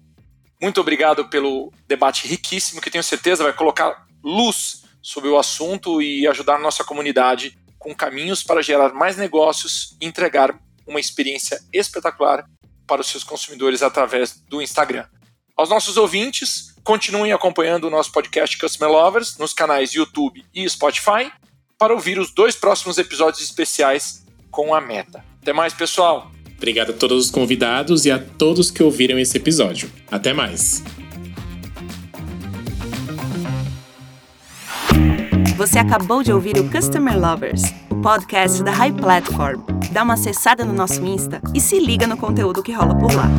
Muito 0.62 0.80
obrigado 0.80 1.28
pelo 1.28 1.74
debate 1.88 2.28
riquíssimo 2.28 2.82
que 2.82 2.91
tenho 2.91 3.04
certeza 3.04 3.43
vai 3.43 3.54
colocar 3.54 4.06
luz 4.24 4.84
sobre 5.02 5.30
o 5.30 5.38
assunto 5.38 6.02
e 6.02 6.28
ajudar 6.28 6.60
nossa 6.60 6.84
comunidade 6.84 7.58
com 7.80 7.95
caminhos 7.95 8.43
para 8.43 8.62
gerar 8.62 8.93
mais 8.93 9.17
negócios 9.17 9.97
e 10.00 10.06
entregar 10.06 10.56
uma 10.86 11.00
experiência 11.00 11.60
espetacular 11.74 12.45
para 12.86 13.02
os 13.02 13.08
seus 13.08 13.24
consumidores 13.24 13.82
através 13.82 14.39
do 14.47 14.62
Instagram. 14.62 15.06
Aos 15.62 15.69
nossos 15.69 15.95
ouvintes, 15.95 16.74
continuem 16.84 17.32
acompanhando 17.34 17.84
o 17.84 17.89
nosso 17.91 18.12
podcast 18.12 18.58
Customer 18.58 18.91
Lovers 18.91 19.38
nos 19.38 19.54
canais 19.54 19.93
YouTube 19.93 20.43
e 20.52 20.67
Spotify 20.67 21.32
para 21.78 21.93
ouvir 21.93 22.17
os 22.17 22.34
dois 22.34 22.56
próximos 22.56 22.97
episódios 22.97 23.43
especiais 23.43 24.26
com 24.50 24.74
a 24.74 24.82
Meta. 24.82 25.24
Até 25.39 25.54
mais, 25.54 25.71
pessoal! 25.71 26.32
Obrigado 26.58 26.89
a 26.89 26.93
todos 26.93 27.26
os 27.26 27.30
convidados 27.30 28.08
e 28.08 28.12
a 28.12 28.17
todos 28.17 28.71
que 28.71 28.82
ouviram 28.82 29.19
esse 29.19 29.38
episódio. 29.38 29.91
Até 30.10 30.34
mais! 30.34 30.82
Você 35.58 35.78
acabou 35.78 36.24
de 36.24 36.34
ouvir 36.34 36.58
o 36.58 36.67
Customer 36.71 37.15
Lovers, 37.15 37.62
o 37.88 38.02
podcast 38.02 38.63
da 38.63 38.71
High 38.71 38.93
Platform. 38.93 39.62
Dá 39.91 40.02
uma 40.02 40.15
acessada 40.15 40.65
no 40.65 40.74
nosso 40.74 41.06
Insta 41.06 41.39
e 41.54 41.62
se 41.62 41.78
liga 41.78 42.08
no 42.08 42.17
conteúdo 42.17 42.63
que 42.63 42.71
rola 42.71 42.97
por 42.97 43.13
lá. 43.13 43.30